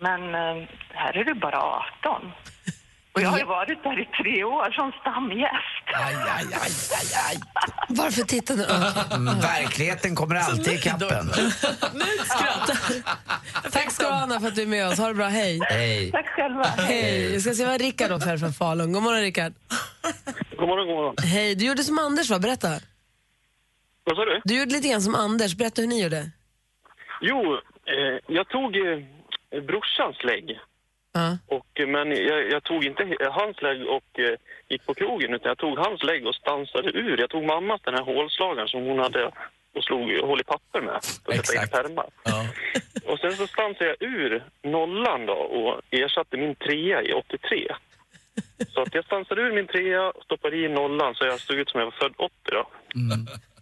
men 0.00 0.20
eh, 0.34 0.68
här 0.90 1.16
är 1.16 1.24
du 1.24 1.34
bara 1.34 1.58
18. 2.02 2.32
Och 3.14 3.20
jag 3.20 3.28
har 3.28 3.38
ju 3.38 3.44
varit 3.44 3.82
där 3.82 4.00
i 4.00 4.06
tre 4.22 4.44
år 4.44 4.70
som 4.70 4.92
stamgäst. 5.00 5.84
Aj, 5.94 6.14
aj, 6.14 6.46
aj, 6.62 6.72
aj, 6.98 7.08
aj. 7.30 7.36
Varför 7.88 8.22
tittade 8.22 8.66
du? 8.66 9.14
Mm, 9.14 9.40
verkligheten 9.40 10.14
kommer 10.14 10.34
alltid 10.34 10.74
i 10.74 10.78
kappen. 10.78 11.30
Tack 13.72 13.90
ska 13.92 14.04
du 14.06 14.12
ha 14.12 14.20
Anna 14.22 14.40
för 14.40 14.48
att 14.48 14.54
du 14.54 14.62
är 14.62 14.66
med 14.66 14.88
oss. 14.88 14.98
Ha 14.98 15.08
det 15.08 15.14
bra, 15.14 15.26
hej. 15.26 15.60
Hej. 15.62 16.10
Tack 16.12 16.26
själva. 16.26 16.62
Hej. 16.62 17.32
Jag 17.32 17.42
ska 17.42 17.54
se 17.54 17.66
vad 17.66 17.80
Rickard 17.80 18.12
också 18.12 18.28
här 18.28 18.38
från 18.38 18.52
Falun. 18.52 18.92
God 18.92 19.02
morgon 19.02 19.20
Rickard. 19.20 19.52
God 20.58 20.68
morgon, 20.68 20.86
god 20.86 20.96
morgon. 20.96 21.14
Hej, 21.22 21.54
du 21.54 21.64
gjorde 21.66 21.84
som 21.84 21.98
Anders 21.98 22.30
va? 22.30 22.38
Berätta. 22.38 22.68
Vad 24.14 24.26
sa 24.26 24.32
du? 24.32 24.40
Du 24.44 24.58
gjorde 24.58 24.74
lite 24.74 24.88
grann 24.88 25.02
som 25.02 25.14
Anders. 25.14 25.54
Berätta 25.54 25.80
hur 25.82 25.88
ni 25.88 26.02
gjorde. 26.02 26.30
Jo, 27.20 27.54
eh, 27.94 28.18
jag 28.26 28.48
tog 28.48 28.76
eh, 28.76 28.98
brorsans 29.62 30.24
lägg. 30.24 30.60
Ja. 31.12 31.38
Och, 31.46 31.80
eh, 31.80 31.86
men 31.86 32.10
jag, 32.10 32.50
jag 32.50 32.62
tog 32.62 32.84
inte 32.84 33.16
hans 33.30 33.62
lägg 33.62 33.86
och 33.86 34.18
eh, 34.18 34.34
gick 34.68 34.86
på 34.86 34.94
krogen 34.94 35.34
utan 35.34 35.48
jag 35.48 35.58
tog 35.58 35.78
hans 35.78 36.02
lägg 36.02 36.26
och 36.26 36.34
stansade 36.34 36.90
ur. 36.90 37.20
Jag 37.20 37.30
tog 37.30 37.44
mammas 37.44 37.80
den 37.84 37.94
här 37.94 38.02
hålslagaren 38.02 38.68
som 38.68 38.82
hon 38.82 38.98
hade 38.98 39.30
och 39.74 39.84
slog 39.84 40.12
hål 40.18 40.40
i 40.40 40.44
papper 40.44 40.80
med 40.80 40.96
Exakt. 41.28 41.74
Ja. 42.24 42.46
Och 43.12 43.18
sen 43.18 43.32
så 43.32 43.46
stansade 43.46 43.86
jag 43.86 43.96
ur 44.00 44.44
nollan 44.62 45.26
då 45.26 45.32
och 45.32 45.80
ersatte 45.90 46.36
min 46.36 46.54
trea 46.54 47.02
i 47.02 47.12
83. 47.12 47.74
Så 48.68 48.82
att 48.82 48.94
jag 48.94 49.04
stansade 49.04 49.42
ur 49.42 49.52
min 49.52 49.66
trea, 49.66 50.12
stoppade 50.24 50.56
i 50.56 50.68
nollan 50.68 51.14
så 51.14 51.24
jag 51.24 51.40
såg 51.40 51.56
ut 51.56 51.68
som 51.68 51.80
jag 51.80 51.86
var 51.86 51.92
född 51.92 52.14
80 52.16 52.32
då. 52.44 52.68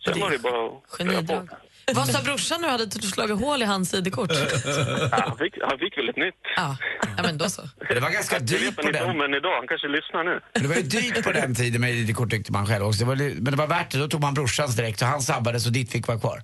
Sen 0.04 0.20
var 0.20 0.30
det 0.30 0.38
bara 0.38 0.66
att 0.66 1.26
köra 1.28 1.40
på. 1.40 1.48
Vad 1.94 2.08
sa 2.08 2.22
brorsan 2.22 2.60
nu? 2.60 2.68
Hade 2.68 2.86
du 2.86 3.02
slagit 3.02 3.40
hål 3.40 3.62
i 3.62 3.64
hans 3.64 3.94
ID-kort? 3.94 4.30
Ja, 4.32 5.08
han, 5.12 5.38
fick, 5.38 5.54
han 5.62 5.78
fick 5.78 5.98
väl 5.98 6.08
ett 6.08 6.16
nytt. 6.16 6.34
Ja. 6.56 6.76
ja, 7.16 7.22
men 7.22 7.38
då 7.38 7.48
så. 7.48 7.62
Det 7.88 8.00
var 8.00 8.10
ganska 8.10 8.38
dyrt 8.38 8.76
på 8.76 8.82
den. 8.90 9.20
än 9.20 9.34
idag. 9.34 9.56
Han 9.56 9.68
kanske 9.68 9.88
lyssnar 9.88 10.24
nu. 10.24 10.40
Det 10.52 10.68
var 10.68 10.76
ju 10.76 10.82
dyrt 10.82 11.24
på 11.24 11.32
den 11.32 11.54
tiden 11.54 11.80
med 11.80 11.90
ID-kort 11.90 12.30
tyckte 12.30 12.52
man 12.52 12.66
själv 12.66 12.84
också. 12.84 12.98
Det 13.04 13.08
var, 13.08 13.16
men 13.16 13.44
det 13.44 13.56
var 13.56 13.66
värt 13.66 13.90
det. 13.90 13.98
Då 13.98 14.08
tog 14.08 14.20
man 14.20 14.34
brorsans 14.34 14.76
direkt 14.76 15.02
och 15.02 15.08
han 15.08 15.22
sabbades 15.22 15.66
och 15.66 15.72
ditt 15.72 15.92
fick 15.92 16.06
vara 16.08 16.18
kvar. 16.18 16.38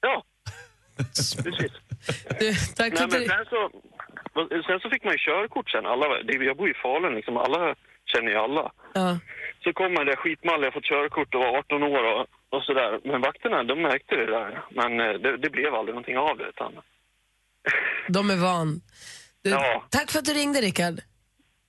Ja, 0.00 0.24
precis. 1.44 1.72
Du, 2.40 2.54
tack 2.76 2.92
Nej, 2.92 3.08
men 3.10 3.10
sen, 3.10 3.44
så, 3.50 3.70
sen 4.66 4.80
så 4.82 4.90
fick 4.90 5.04
man 5.04 5.12
ju 5.12 5.18
körkort 5.18 5.70
sen. 5.70 5.86
Alla, 5.86 6.06
jag 6.48 6.56
bor 6.56 6.66
ju 6.66 6.72
i 6.72 6.76
Falun, 6.82 7.14
liksom. 7.14 7.36
alla 7.36 7.74
känner 8.12 8.30
ju 8.30 8.36
alla. 8.36 8.72
Ja. 8.94 9.18
Så 9.64 9.72
kom 9.72 9.94
man 9.94 10.06
där 10.06 10.16
skitmallig, 10.16 10.66
jag 10.66 10.74
fått 10.74 10.84
körkort 10.84 11.34
och 11.34 11.40
var 11.40 11.58
18 11.58 11.82
år 11.82 12.04
och, 12.14 12.26
och 12.54 12.62
sådär. 12.62 13.00
Men 13.04 13.20
vakterna, 13.20 13.62
de 13.64 13.82
märkte 13.82 14.16
det 14.16 14.26
där. 14.26 14.64
Men 14.70 15.00
eh, 15.00 15.12
det, 15.22 15.36
det 15.36 15.50
blev 15.50 15.74
aldrig 15.74 15.94
någonting 15.94 16.18
av 16.18 16.38
det. 16.38 16.48
Utan, 16.48 16.72
De 18.08 18.30
är 18.30 18.36
van. 18.36 18.80
Du, 19.42 19.50
Ja. 19.50 19.84
Tack 19.90 20.10
för 20.10 20.18
att 20.18 20.24
du 20.24 20.32
ringde 20.32 20.60
Rickard. 20.60 21.00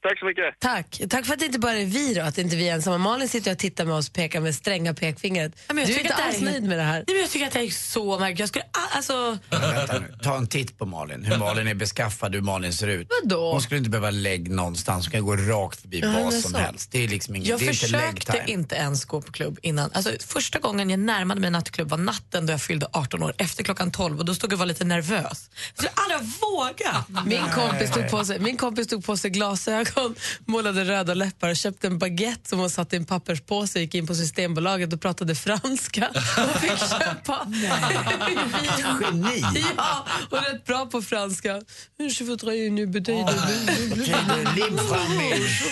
Tack 0.04 0.20
så 0.20 0.26
mycket. 0.26 0.60
Tack. 0.60 1.02
Tack 1.10 1.26
för 1.26 1.34
att 1.34 1.40
det 1.40 1.46
inte 1.46 1.60
bara 1.60 1.74
är 1.78 1.86
vi 1.86 2.14
då, 2.14 2.22
att 2.22 2.38
inte 2.38 2.56
vi 2.56 2.70
är 2.70 2.74
ensamma. 2.74 2.98
Malin 2.98 3.30
sitter 3.30 3.52
och 3.52 3.58
tittar 3.58 3.86
med 3.86 3.96
oss 3.96 4.08
och 4.08 4.14
pekar 4.14 4.40
med 4.42 4.56
stränga 4.56 4.94
pekfingret. 4.94 5.52
Ja, 5.68 5.74
men 5.74 5.78
jag 5.78 5.88
du 5.88 5.94
är 5.94 5.98
tycker 5.98 6.10
inte 6.12 6.24
alls 6.24 6.38
är- 6.38 6.46
nöjd 6.46 6.64
med 6.64 6.78
det 6.78 6.84
här. 6.84 6.94
Nej, 6.94 7.04
men 7.08 7.18
jag 7.22 7.30
tycker 7.30 7.48
att 7.48 7.54
det 7.54 7.60
är 7.60 7.70
så 7.70 8.20
märkligt. 8.20 8.40
Jag 8.40 8.50
skulle, 8.50 8.66
alltså, 8.96 9.38
Vänta 9.50 10.00
nu. 10.00 10.16
Ta 10.24 10.38
en 10.38 10.48
titt 10.48 10.78
på 10.78 10.86
Malin. 10.86 11.24
Hur 11.24 11.38
Malin 11.38 11.68
är 11.68 11.74
beskaffad, 11.74 12.36
hur 12.36 12.42
Malin 12.42 12.74
ser 12.74 12.88
ut. 12.88 13.08
Vadå? 13.24 13.52
Hon 13.52 13.62
skulle 13.62 13.78
inte 13.78 13.90
behöva 13.90 14.10
lägg 14.10 14.52
någonstans. 14.52 15.06
Hon 15.06 15.12
kan 15.12 15.26
gå 15.26 15.36
rakt 15.36 15.82
förbi 15.82 16.02
men 16.02 16.24
vad 16.24 16.34
som 16.34 16.52
så. 16.52 16.58
helst. 16.58 16.92
Det 16.92 17.04
är 17.04 17.08
liksom 17.08 17.36
inget, 17.36 17.48
jag 17.48 17.60
det 17.60 17.66
är 17.66 17.70
inte 17.70 17.80
försökte 17.86 18.32
time. 18.32 18.44
inte 18.48 18.76
ens 18.76 19.06
gå 19.06 19.22
på 19.22 19.32
klubb 19.32 19.60
innan. 19.62 19.92
Alltså, 19.94 20.12
första 20.28 20.60
gången 20.60 20.90
jag 20.90 21.00
närmade 21.00 21.42
mig 21.42 21.50
nattklubb 21.52 21.90
var 21.90 21.98
natten 21.98 22.46
då 22.46 22.54
jag 22.54 22.62
fyllde 22.62 22.88
18 22.94 23.24
år, 23.24 23.34
efter 23.38 23.64
klockan 23.64 23.92
12 23.92 24.20
och 24.20 24.26
då 24.26 24.36
stod 24.36 24.52
jag 24.52 24.56
och 24.56 24.60
var 24.60 24.66
lite 24.66 24.84
nervös. 24.84 25.50
Jag 25.76 25.78
skulle 25.78 25.92
aldrig 25.96 26.32
våga. 26.42 27.06
Min 27.26 27.50
kompis, 27.56 27.92
tog 27.92 28.10
på 28.10 28.26
sig, 28.26 28.40
min 28.40 28.58
kompis 28.58 28.88
tog 28.88 29.06
på 29.06 29.18
sig 29.18 29.32
glasögon, 29.32 29.86
målade 30.46 30.84
röda 30.86 31.14
läppar 31.14 31.50
och 31.50 31.56
köpte 31.56 31.88
en 31.88 31.98
baguette 31.98 32.50
som 32.50 32.60
hon 32.60 32.70
satte 32.70 32.96
i 32.96 33.00
en 33.00 33.06
papperspåse 33.06 33.80
gick 33.80 33.96
in 33.96 34.08
på 34.08 34.16
Systembolaget 34.16 34.94
och 34.94 35.02
pratade 35.02 35.36
franska 35.36 36.10
och 36.38 36.62
fick 36.62 36.72
köpa 36.90 37.48
Geni! 39.02 39.44
Ja, 39.78 40.08
och 40.30 40.38
rätt 40.38 40.66
bra 40.66 40.86
på 40.86 41.02
franska. 41.02 41.62
Je 41.98 42.24
voudrais 42.24 42.68
une 42.68 42.86
bouteille 42.86 43.26
de... 43.26 44.78
Fromage. 44.78 45.64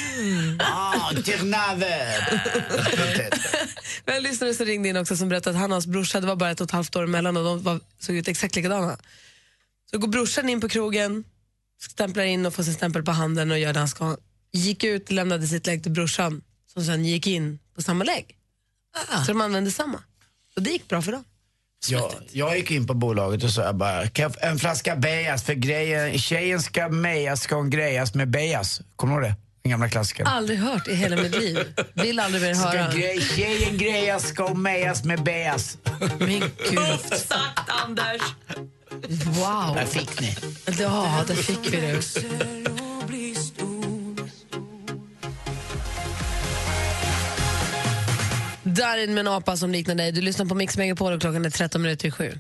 Ah, 0.60 1.14
ternave. 1.26 2.16
Men 4.06 4.16
En 4.16 4.24
lyssnare 4.24 4.54
som 4.54 4.66
ringde 4.66 4.90
in 4.90 4.98
också 4.98 5.18
som 5.18 5.30
berättade 5.30 5.56
att 5.56 5.62
han 5.62 5.72
och 5.72 5.76
hans 5.76 5.88
brorsa, 5.88 6.20
det 6.20 6.28
var 6.28 6.36
bara 6.36 6.52
ett 6.52 6.62
och 6.62 6.66
ett 6.66 6.72
halvt 6.72 6.96
år 6.96 7.04
emellan 7.04 7.38
och 7.38 7.44
de 7.44 7.64
var, 7.64 7.80
såg 8.00 8.16
ut 8.16 8.28
exakt 8.28 8.56
likadana. 8.56 8.98
Så 9.92 9.98
går 9.98 10.08
brorsan 10.08 10.50
in 10.50 10.62
på 10.62 10.70
krogen, 10.70 11.24
stämplar 11.80 12.24
in 12.24 12.46
och 12.46 12.54
får 12.54 12.64
sin 12.64 12.74
stämpel 12.74 13.04
på 13.04 13.12
handen 13.12 13.52
och 13.52 13.60
gör 13.60 13.74
det 13.74 13.80
han 13.80 13.88
ska. 13.88 14.18
Gick 14.52 14.84
ut, 14.84 15.12
lämnade 15.12 15.48
sitt 15.48 15.66
lägg 15.68 15.84
till 15.84 15.92
brorsan 15.92 16.42
som 16.74 16.84
sen 16.84 17.06
gick 17.06 17.28
in 17.28 17.60
på 17.76 17.82
samma 17.82 18.04
lägg. 18.04 18.36
Så 19.26 19.32
de 19.32 19.42
använde 19.42 19.72
samma. 19.72 20.04
Och 20.56 20.62
det 20.64 20.70
gick 20.70 20.88
bra 20.88 21.02
för 21.02 21.12
dem. 21.12 21.24
Ja, 21.88 22.12
jag 22.32 22.58
gick 22.58 22.72
in 22.72 22.88
på 22.88 22.94
bolaget 22.94 23.44
och 23.44 23.50
sa 23.50 23.62
jag 23.64 23.76
bara, 23.76 24.08
kan 24.08 24.24
jag 24.24 24.34
få 24.34 24.40
en 24.42 24.60
flaska 24.60 24.96
Bejas 24.96 25.44
för 25.44 25.54
grejen, 25.54 26.18
tjejen 26.20 26.62
ska 26.62 26.90
mejas, 26.90 27.42
ska 27.42 27.56
hon 27.56 27.70
grejas 27.70 28.14
med 28.14 28.30
Bejas. 28.30 28.82
Kommer 28.96 29.16
du 29.16 29.22
ihåg 29.28 29.32
det? 29.32 29.36
Den 29.64 29.70
gamla 29.72 29.90
klassikern. 29.90 30.28
Aldrig 30.28 30.60
hört 30.60 30.88
i 30.88 30.96
hela 30.96 31.16
mitt 31.16 31.36
liv. 31.36 31.60
Vill 31.94 32.20
aldrig 32.20 32.42
mer 32.44 32.54
höra. 32.56 32.94
grej, 32.94 33.22
tjejen 33.22 33.78
grejas, 33.78 34.28
ska 34.28 34.48
hon 34.48 34.62
mejas 34.62 35.04
med 35.04 35.24
Bejas. 35.24 35.78
Min 36.20 36.40
gud. 36.70 37.00
sagt, 37.20 37.70
Anders! 37.70 38.22
Wow. 39.08 39.76
Där 39.76 39.86
fick 39.86 40.22
ni. 40.22 40.36
Ja, 40.80 41.24
där 41.28 41.36
fick 41.36 41.74
vi 41.74 41.78
det. 41.78 42.02
Darin 48.64 49.14
med 49.14 49.22
en 49.22 49.28
apa 49.28 49.58
som 49.58 49.72
liknar 49.72 49.96
dig. 49.96 50.12
Du 50.12 50.22
lyssnar 50.22 50.46
på 50.46 50.56
Mix 50.56 50.78
Megapol 50.78 51.14
och 51.14 51.22
klockan 51.22 51.46
är 51.46 51.50
13 51.50 51.82
minuter 51.82 52.08
i 52.08 52.12
sju. 52.12 52.34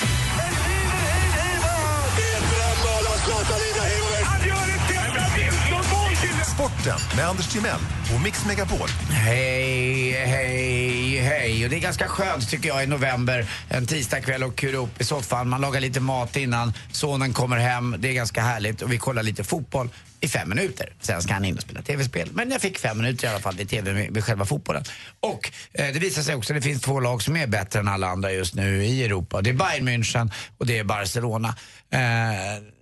Sporten 6.79 7.17
med 7.17 7.25
Anders 7.25 7.47
Timell 7.47 7.79
och 8.15 8.21
Mix 8.21 8.45
Megapol. 8.45 8.89
Hej, 9.09 10.11
hej, 10.11 11.17
hej. 11.17 11.63
Och 11.63 11.69
det 11.69 11.75
är 11.75 11.79
ganska 11.79 12.07
skönt 12.07 12.49
tycker 12.49 12.69
jag 12.69 12.83
i 12.83 12.87
november, 12.87 13.45
en 13.69 13.85
tisdagkväll 13.85 14.43
och 14.43 14.55
kura 14.55 14.77
upp 14.77 15.01
i 15.01 15.03
soffan. 15.03 15.49
Man 15.49 15.61
lagar 15.61 15.81
lite 15.81 15.99
mat 15.99 16.35
innan, 16.35 16.73
sonen 16.91 17.33
kommer 17.33 17.57
hem. 17.57 17.95
Det 17.99 18.09
är 18.09 18.13
ganska 18.13 18.41
härligt 18.41 18.81
och 18.81 18.91
vi 18.91 18.97
kollar 18.97 19.23
lite 19.23 19.43
fotboll 19.43 19.89
i 20.19 20.27
fem 20.27 20.49
minuter. 20.49 20.93
Sen 21.01 21.21
ska 21.21 21.33
han 21.33 21.45
in 21.45 21.55
och 21.55 21.61
spela 21.61 21.81
tv-spel. 21.81 22.29
Men 22.33 22.51
jag 22.51 22.61
fick 22.61 22.79
fem 22.79 22.97
minuter 22.97 23.27
i 23.27 23.29
alla 23.29 23.39
fall 23.39 23.59
i 23.59 23.65
tv 23.65 23.93
med, 23.93 24.11
med 24.11 24.23
själva 24.23 24.45
fotbollen. 24.45 24.83
Och 25.19 25.51
eh, 25.73 25.93
det 25.93 25.99
visar 25.99 26.21
sig 26.21 26.35
också 26.35 26.53
att 26.53 26.57
det 26.57 26.61
finns 26.61 26.81
två 26.81 26.99
lag 26.99 27.21
som 27.21 27.37
är 27.37 27.47
bättre 27.47 27.79
än 27.79 27.87
alla 27.87 28.07
andra 28.07 28.31
just 28.31 28.55
nu 28.55 28.85
i 28.85 29.03
Europa. 29.03 29.41
Det 29.41 29.49
är 29.49 29.53
Bayern 29.53 29.89
München 29.89 30.31
och 30.57 30.65
det 30.65 30.77
är 30.77 30.83
Barcelona. 30.83 31.55
Eh, 31.91 31.99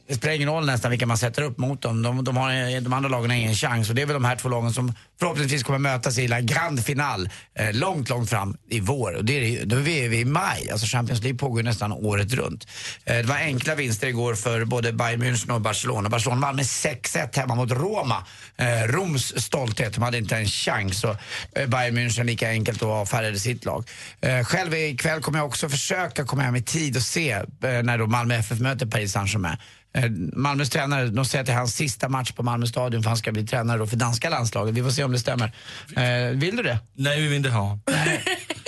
det 0.08 0.16
spelar 0.16 0.34
ingen 0.34 0.50
roll 0.50 0.66
nästan 0.66 0.92
vilka 0.92 1.06
man 1.06 1.18
sätter 1.18 1.42
upp 1.42 1.58
mot 1.58 1.82
dem. 1.82 2.02
De, 2.02 2.24
de, 2.24 2.38
har, 2.38 2.82
de 2.82 2.94
andra 2.94 3.10
lagen 3.10 3.30
har 3.30 3.38
ingen 3.38 3.56
chans. 3.56 3.90
Och 3.90 3.96
det 3.96 4.02
är 4.02 4.06
väl 4.06 4.14
de 4.14 4.26
här 4.26 4.36
två 4.36 4.50
lagen 4.50 4.74
som 4.74 4.94
förhoppningsvis 5.20 5.64
kommer 5.64 5.80
mötas 5.80 6.18
i 6.18 6.28
la 6.28 6.40
grand 6.40 6.86
final 6.86 7.30
eh, 7.60 7.74
långt, 7.74 8.10
långt 8.10 8.30
fram 8.30 8.58
i 8.70 8.80
vår. 8.80 9.14
Och 9.16 9.26
det 9.26 9.38
är, 9.40 9.44
ju- 9.44 9.66
då 9.66 9.76
är 9.76 9.82
vi, 10.10 10.20
i 10.20 10.26
maj. 10.26 10.70
Alltså 10.72 10.88
Champions 10.88 11.22
League 11.24 11.38
pågår 11.40 11.60
ju 11.60 11.64
nästan 11.64 11.92
året 11.92 12.34
runt. 12.34 12.68
Eh, 13.06 13.16
det 13.18 13.24
var 13.24 13.36
enkla 13.36 13.76
vinster 13.76 14.08
igår 14.08 14.36
för 14.36 14.66
både 14.66 14.94
Bayern 14.94 15.24
München 15.24 15.52
och 15.52 15.62
Barcelona. 15.62 16.10
Barcelona 16.10 16.42
vann 16.42 16.56
med 16.56 16.66
6-1 16.66 17.38
hemma 17.40 17.56
mot 17.56 17.72
Roma. 17.72 18.26
Eh, 18.58 18.88
Roms 18.88 19.44
stolthet, 19.44 19.94
de 19.94 20.02
hade 20.04 20.18
inte 20.18 20.36
en 20.38 20.46
chans. 20.46 21.04
Och 21.04 21.16
eh, 21.56 21.68
Bayern 21.68 21.98
München 21.98 22.24
lika 22.24 22.50
enkelt 22.50 22.82
och 22.82 22.92
avfärdade 22.92 23.40
sitt 23.40 23.66
lag. 23.66 23.90
Eh, 24.22 24.44
själv 24.44 24.74
ikväll 24.74 25.22
kommer 25.22 25.40
jag 25.40 25.48
också 25.48 25.70
försöka 25.70 26.26
komma 26.26 26.42
hem 26.42 26.56
i 26.56 26.62
tid 26.64 26.96
och 26.96 27.02
se 27.04 27.32
eh, 27.32 27.44
när 27.62 27.98
då 27.98 28.08
Malmö 28.08 28.36
FF 28.36 28.60
möter 28.60 28.86
Paris 28.86 29.12
Saint-Germain. 29.12 29.58
Eh, 29.98 30.10
Malmös 30.34 30.70
tränare, 30.70 31.08
de 31.08 31.26
säger 31.26 31.42
att 31.42 31.46
det 31.46 31.52
är 31.54 31.58
hans 31.58 31.76
sista 31.76 32.10
match 32.10 32.32
på 32.32 32.44
Malmö 32.44 32.66
stadion 32.66 33.04
för 33.04 33.10
han 33.10 33.18
ska 33.18 33.32
bli 33.32 33.48
tränare 33.48 33.88
för 33.88 33.98
danska 33.98 34.30
landslaget. 34.30 34.76
Vi 34.76 34.84
får 34.84 34.90
se 34.92 35.04
om 35.04 35.12
det 35.12 35.20
stämmer. 35.20 35.52
Eh, 35.96 36.30
vill 36.38 36.56
du 36.56 36.64
det? 36.64 36.80
Nej, 36.96 37.22
vi 37.22 37.28
vill 37.28 37.38
inte 37.38 37.50
ha. 37.50 37.80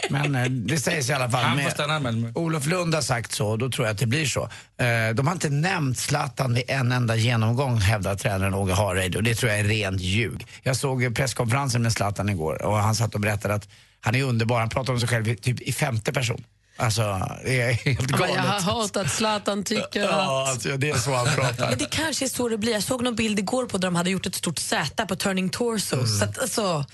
Men 0.10 0.36
eh, 0.36 0.46
det 0.46 0.78
sägs 0.78 1.10
i 1.10 1.13
alla 1.13 1.30
fall. 1.30 1.44
Han 1.44 1.58
får 1.58 1.63
Med- 1.63 1.72
stanna 1.74 2.00
Malmö. 2.00 2.32
Olof 2.36 2.65
Lund 2.65 2.96
har 2.96 3.02
sagt 3.02 3.32
så, 3.32 3.58
då 3.58 3.70
tror 3.70 3.88
jag 3.88 3.94
att 3.94 4.00
det 4.00 4.06
blir 4.06 4.26
så. 4.26 4.44
Eh, 4.78 5.15
de 5.15 5.28
har 5.28 5.34
inte 5.34 5.50
nämnt 5.50 5.98
Zlatan 5.98 6.54
vid 6.54 6.63
en 6.68 6.92
enda 6.92 7.15
genomgång, 7.15 7.78
hävdar 7.78 8.15
tränaren 8.15 8.54
Åge 8.54 8.74
Hareide. 8.74 9.18
Och 9.18 9.24
det 9.24 9.36
tror 9.36 9.52
jag 9.52 9.60
är 9.60 9.63
rent 9.63 10.02
ljug. 10.02 10.46
Jag 10.63 10.76
såg 10.76 11.15
presskonferensen 11.15 11.82
med 11.82 11.94
Zlatan 11.94 12.30
igår 12.30 12.62
och 12.62 12.78
han 12.78 12.96
satt 12.96 13.15
och 13.15 13.22
berättade 13.22 13.54
att 13.54 13.68
han 14.02 14.15
är 14.15 14.24
underbar. 14.24 14.60
Han 14.60 14.70
pratar 14.70 14.94
om 14.94 15.00
sig 15.00 15.10
själv 15.10 15.36
typ 15.36 15.62
i 15.62 15.72
femte 15.74 16.13
person. 16.13 16.44
Alltså, 16.80 17.02
det 17.46 17.62
är 17.62 17.74
helt 17.74 18.00
galet. 18.08 18.36
jag 18.36 18.42
har 18.44 18.60
hört 18.82 18.96
att 18.96 19.12
Zlatan 19.12 19.63
tycker 19.63 20.00
Ja, 20.00 20.08
att... 20.44 20.50
alltså, 20.50 20.78
det 20.78 20.89
är 20.89 20.98
så 20.98 21.15
han 21.15 21.26
pratar. 21.26 21.70
Men 21.70 21.78
det 21.78 21.86
kanske 21.92 22.26
är 22.26 22.30
så 22.30 22.50
det 22.50 22.58
blir. 22.58 22.74
Jag 22.74 22.84
såg 22.84 23.04
någon 23.04 23.15
bild 23.15 23.39
igår 23.39 23.65
på 23.65 23.78
där 23.78 23.88
de 23.88 23.96
hade 23.96 24.10
gjort 24.10 24.26
ett 24.26 24.36
stort 24.36 24.60
Z 24.60 25.06
på 25.06 25.15
Turning 25.15 25.50
Torso. 25.50 25.96
Mm. 25.96 26.08
Så 26.08 26.26
att, 26.26 26.39
alltså, 26.39 26.86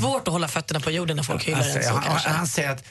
Svårt 0.00 0.28
att 0.28 0.32
hålla 0.32 0.48
fötterna 0.48 0.80
på 0.80 0.90
jorden 0.90 1.16
när 1.16 1.22
folk 1.24 1.44
hyllar 1.44 1.58
Alltså, 1.58 1.78
en 1.78 1.84
så 1.84 1.90
han, 1.94 2.02
kanske. 2.02 2.28
han, 2.28 2.38
han 2.38 2.46
säger 2.46 2.70
att 2.70 2.84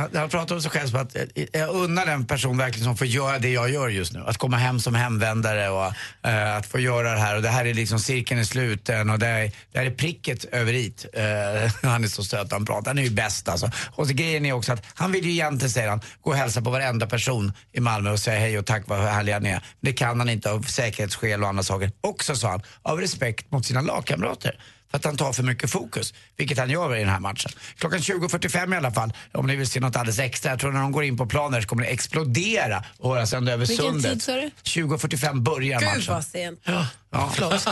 han, 0.00 0.10
han 0.14 0.28
pratar 0.28 0.54
om 0.54 0.62
sig 0.62 0.70
själv 0.70 0.88
som 0.88 1.00
att 1.00 1.16
eh, 1.16 1.46
jag 1.52 1.68
unnar 1.68 2.06
den 2.06 2.26
person 2.26 2.56
verkligen 2.56 2.84
som 2.84 2.96
får 2.96 3.06
göra 3.06 3.38
det 3.38 3.50
jag 3.50 3.70
gör 3.70 3.88
just 3.88 4.12
nu. 4.12 4.24
Att 4.26 4.38
komma 4.38 4.56
hem 4.56 4.80
som 4.80 4.94
hemvändare 4.94 5.68
och 5.68 5.92
eh, 6.28 6.56
att 6.56 6.66
få 6.66 6.78
göra 6.78 7.12
det 7.12 7.20
här. 7.20 7.36
Och 7.36 7.42
det 7.42 7.48
här 7.48 7.64
är 7.64 7.74
liksom 7.74 7.98
cirkeln 7.98 8.40
är 8.40 8.44
sluten 8.44 9.10
och 9.10 9.18
det 9.18 9.26
är, 9.26 9.52
det 9.72 9.78
här 9.78 9.86
är 9.86 9.90
pricket 9.90 10.44
över 10.44 10.72
it. 10.72 11.06
Eh, 11.12 11.72
han 11.90 12.04
är 12.04 12.08
så 12.08 12.24
söt 12.24 12.52
han 12.52 12.66
pratar. 12.66 12.90
Han 12.90 12.98
är 12.98 13.02
ju 13.02 13.10
bäst 13.10 13.48
alltså. 13.48 13.70
Och 13.92 14.06
så 14.06 14.14
grejen 14.14 14.46
är 14.46 14.52
också 14.52 14.72
att 14.72 14.86
han 14.94 15.12
vill 15.12 15.24
ju 15.24 15.30
egentligen, 15.30 15.70
säger 15.70 15.88
han, 15.88 16.00
gå 16.20 16.30
och 16.30 16.36
hälsa 16.36 16.62
på 16.62 16.70
varenda 16.70 17.06
person 17.06 17.52
i 17.72 17.80
Malmö 17.80 18.10
och 18.10 18.18
säga 18.18 18.40
hej 18.40 18.58
och 18.58 18.66
tack 18.66 18.82
vad 18.86 18.98
härliga 18.98 19.38
ni 19.38 19.50
är. 19.50 19.64
Det 19.80 19.92
kan 19.92 20.18
han 20.18 20.28
inte 20.28 20.50
av 20.50 20.62
säkerhetsskäl 20.62 21.42
och 21.42 21.48
andra 21.48 21.62
saker. 21.62 21.92
Också 22.00 22.36
sa 22.36 22.50
han, 22.50 22.62
av 22.82 23.00
respekt 23.00 23.50
mot 23.50 23.66
sina 23.66 23.80
lagkamrater 23.80 24.56
för 24.90 24.98
att 24.98 25.04
han 25.04 25.16
tar 25.16 25.32
för 25.32 25.42
mycket 25.42 25.70
fokus, 25.70 26.14
vilket 26.36 26.58
han 26.58 26.70
gör 26.70 26.96
i 26.96 27.00
den 27.00 27.08
här 27.08 27.20
matchen. 27.20 27.50
Klockan 27.78 27.98
20.45 27.98 28.74
i 28.74 28.76
alla 28.76 28.90
fall, 28.92 29.12
om 29.32 29.46
ni 29.46 29.56
vill 29.56 29.66
se 29.66 29.80
något 29.80 29.96
alldeles 29.96 30.18
extra. 30.18 30.50
Jag 30.50 30.58
tror 30.60 30.72
när 30.72 30.80
de 30.80 30.92
går 30.92 31.04
in 31.04 31.16
på 31.16 31.26
planen 31.26 31.62
så 31.62 31.68
kommer 31.68 31.82
det 31.82 31.88
explodera 31.88 32.84
och 32.98 33.14
höras 33.14 33.32
ända 33.32 33.52
över 33.52 33.66
Vilken 33.66 33.86
sundet. 33.86 34.12
tid 34.12 34.22
sa 34.22 34.32
du? 34.34 34.50
20.45 34.64 35.40
börjar 35.42 35.80
Gud 35.80 35.88
matchen. 35.88 36.14
vad 36.14 36.24
sent. 36.24 36.60
Ja. 36.64 36.86
Förlåt. 37.34 37.68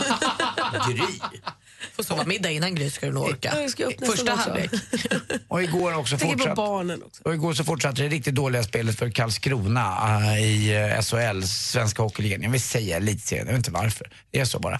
Gry. 0.87 1.03
Får 1.95 2.03
sova 2.03 2.23
middag 2.25 2.51
innan 2.51 2.75
Gry 2.75 2.89
ska 2.89 3.05
du 3.05 3.11
nog 3.11 3.23
orka. 3.23 3.53
Jag 3.61 3.69
ska 3.69 3.85
upp 3.85 3.99
nästa 3.99 4.15
Första 4.15 4.35
halvlek. 4.35 4.71
Och 5.47 5.63
igår 5.63 5.97
också 5.97 6.17
fortsatt. 6.17 6.55
barnen 6.55 7.03
också. 7.03 7.23
Och 7.23 7.33
igår 7.33 7.53
så 7.53 7.63
fortsatte 7.63 8.01
det 8.01 8.07
riktigt 8.09 8.35
dåliga 8.35 8.63
spelet 8.63 8.99
för 8.99 9.09
Karlskrona 9.09 10.17
uh, 10.19 10.41
i 10.41 10.77
uh, 10.97 11.01
SHL, 11.01 11.41
Svenska 11.43 12.01
Hockeyligan. 12.01 12.41
Jag 12.41 12.49
vill 12.49 12.61
säga 12.61 12.97
elitserien, 12.97 13.45
jag 13.45 13.53
vet 13.53 13.59
inte 13.59 13.71
varför. 13.71 14.09
Det 14.31 14.39
är 14.39 14.45
så 14.45 14.59
bara. 14.59 14.79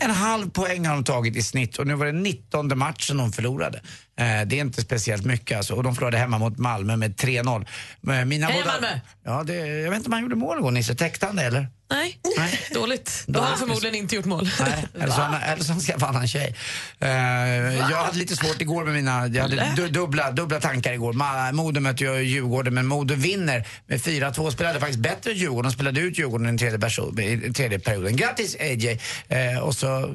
En 0.00 0.10
halv 0.10 0.50
poäng 0.50 0.86
har 0.86 0.94
de 0.94 1.04
tagit 1.04 1.36
i 1.36 1.42
snitt 1.42 1.78
och 1.78 1.86
nu 1.86 1.94
var 1.94 2.06
det 2.06 2.12
19 2.12 2.78
matchen 2.78 3.16
de 3.16 3.32
förlorade. 3.32 3.78
Eh, 4.18 4.46
det 4.46 4.56
är 4.56 4.60
inte 4.60 4.82
speciellt 4.82 5.24
mycket 5.24 5.56
alltså. 5.56 5.74
Och 5.74 5.82
de 5.82 5.94
förlorade 5.94 6.18
hemma 6.18 6.38
mot 6.38 6.58
Malmö 6.58 6.96
med 6.96 7.14
3-0. 7.16 7.66
Men 8.00 8.28
Mina 8.28 8.46
Heja 8.46 8.62
båda- 8.64 8.72
Malmö! 8.72 9.00
Ja, 9.24 9.42
det, 9.42 9.54
jag 9.66 9.90
vet 9.90 9.96
inte 9.96 10.06
om 10.08 10.12
han 10.12 10.22
gjorde 10.22 10.36
mål 10.36 10.58
igår 10.58 10.70
Nisse. 10.70 10.94
Täckte 10.94 11.26
han 11.26 11.36
det 11.36 11.42
eller? 11.42 11.66
Nej, 11.90 12.20
Nej. 12.36 12.60
dåligt. 12.74 13.24
Då 13.26 13.40
har 13.40 13.46
han 13.46 13.58
förmodligen 13.58 13.94
inte 13.94 14.16
gjort 14.16 14.24
mål. 14.24 14.48
Nej, 14.60 14.86
eller 14.94 15.06
så, 15.14 15.20
han, 15.20 15.42
eller 15.42 15.64
så 15.64 15.72
han 15.72 15.80
skaffade 15.80 16.18
en 16.18 16.28
tjej. 16.28 16.56
Eh, 16.98 17.10
jag 17.10 18.04
hade 18.04 18.18
lite 18.18 18.36
svårt 18.36 18.60
igår 18.60 18.84
med 18.84 18.94
mina, 18.94 19.26
jag 19.26 19.42
hade 19.42 19.72
du, 19.76 19.88
dubbla, 19.88 20.30
dubbla 20.30 20.60
tankar 20.60 20.92
igår. 20.92 21.52
Modo 21.52 21.80
mötte 21.80 22.04
ju 22.04 22.22
Djurgården 22.22 22.74
men 22.74 22.86
Modo 22.86 23.14
vinner 23.14 23.68
med 23.86 24.00
4-2. 24.00 24.50
Spelade 24.50 24.80
faktiskt 24.80 25.00
bättre 25.00 25.30
än 25.30 25.36
Djurgården. 25.36 25.70
De 25.70 25.74
spelade 25.74 26.00
ut 26.00 26.18
Djurgården 26.18 26.54
i 26.54 26.58
tredje, 26.58 27.46
i 27.48 27.52
tredje 27.52 27.78
perioden. 27.78 28.16
Grattis 28.16 28.56
AJ! 28.60 29.00
Eh, 29.28 29.58
och 29.58 29.74
så 29.74 30.14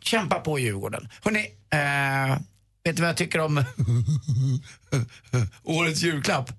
kämpa 0.00 0.40
på 0.40 0.58
Djurgården. 0.58 1.08
Hörrni, 1.22 1.46
eh, 1.70 2.38
vet 2.84 2.96
du 2.96 3.02
vad 3.02 3.08
jag 3.08 3.16
tycker 3.16 3.38
om 3.38 3.64
årets 5.62 6.02
julklapp? 6.02 6.50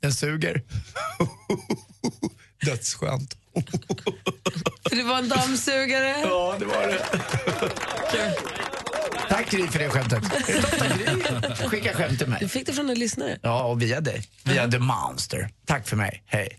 Den 0.00 0.12
suger. 0.12 0.62
Dödsskönt. 2.64 3.36
För 4.88 4.96
det 4.96 5.02
var 5.02 5.18
en 5.18 5.28
dammsugare. 5.28 6.14
Ja, 6.22 6.54
det 6.58 6.64
var 6.64 6.86
det. 6.86 7.04
Tack 9.28 9.50
Gry 9.50 9.66
för 9.68 9.78
det 9.78 9.90
skämtet. 9.90 10.22
Tack 10.78 10.98
Gry. 10.98 11.68
Skicka 11.68 11.92
skämt 11.94 12.18
till 12.18 12.26
Du 12.26 12.26
mig. 12.26 12.48
fick 12.48 12.66
det 12.66 12.72
från 12.72 12.90
en 12.90 12.98
lyssnare. 12.98 13.38
Ja, 13.42 13.62
och 13.64 13.82
via 13.82 14.00
dig. 14.00 14.22
Via 14.44 14.70
The 14.70 14.78
Monster. 14.78 15.48
Tack 15.66 15.88
för 15.88 15.96
mig. 15.96 16.22
Hej. 16.26 16.58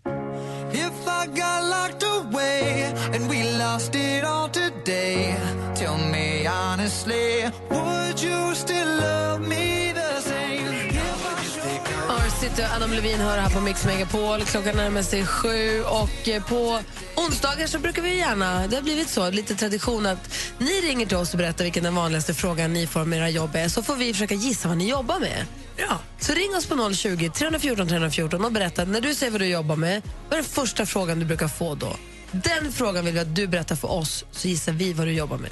Arcity 12.55 12.71
och 12.71 12.75
Adam 12.75 12.93
Levin 12.93 13.19
hör 13.19 13.37
här 13.37 13.49
på 13.49 13.61
Mix 13.61 13.85
Megapol. 13.85 14.41
Klockan 14.41 14.75
närmar 14.75 15.01
sig 15.01 15.25
sju 15.25 15.83
och 15.83 16.29
eh, 16.29 16.43
på 16.43 16.79
onsdagar 17.15 17.67
så 17.67 17.79
brukar 17.79 18.01
vi 18.01 18.17
gärna, 18.17 18.67
det 18.67 18.75
har 18.75 18.83
blivit 18.83 19.09
så, 19.09 19.29
lite 19.29 19.55
tradition 19.55 20.05
att 20.05 20.33
ni 20.57 20.71
ringer 20.71 21.05
till 21.05 21.17
oss 21.17 21.31
och 21.33 21.37
berättar 21.37 21.63
vilken 21.63 21.83
den 21.83 21.95
vanligaste 21.95 22.33
frågan 22.33 22.73
ni 22.73 22.87
får 22.87 23.05
med 23.05 23.19
era 23.19 23.29
jobb 23.29 23.55
är, 23.55 23.69
så 23.69 23.83
får 23.83 23.95
vi 23.95 24.13
försöka 24.13 24.35
gissa 24.35 24.67
vad 24.67 24.77
ni 24.77 24.89
jobbar 24.89 25.19
med. 25.19 25.45
Ja. 25.77 25.99
Så 26.19 26.33
ring 26.33 26.55
oss 26.55 26.65
på 26.65 26.93
020 26.93 27.29
314 27.29 27.87
314 27.87 28.45
och 28.45 28.51
berätta, 28.51 28.85
när 28.85 29.01
du 29.01 29.15
säger 29.15 29.31
vad 29.31 29.41
du 29.41 29.47
jobbar 29.47 29.75
med, 29.75 30.01
vad 30.29 30.39
är 30.39 30.43
den 30.43 30.51
första 30.51 30.85
frågan 30.85 31.19
du 31.19 31.25
brukar 31.25 31.47
få 31.47 31.75
då? 31.75 31.95
Den 32.31 32.71
frågan 32.71 33.05
vill 33.05 33.13
vi 33.13 33.19
att 33.19 33.35
du 33.35 33.47
berättar 33.47 33.75
för 33.75 33.91
oss, 33.91 34.25
så 34.31 34.47
gissar 34.47 34.71
vi 34.71 34.93
vad 34.93 35.07
du 35.07 35.13
jobbar 35.13 35.37
med. 35.37 35.51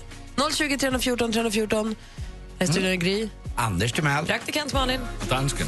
020 0.53 0.77
314 0.77 1.31
314. 1.31 1.95
Här 2.59 2.67
är 2.67 2.71
studion 2.71 2.99
Gry. 2.99 3.29
Anders 3.55 3.91
Timell. 3.91 4.25
Praktikant 4.25 4.73
Malin. 4.73 4.99
Dansken. 5.29 5.67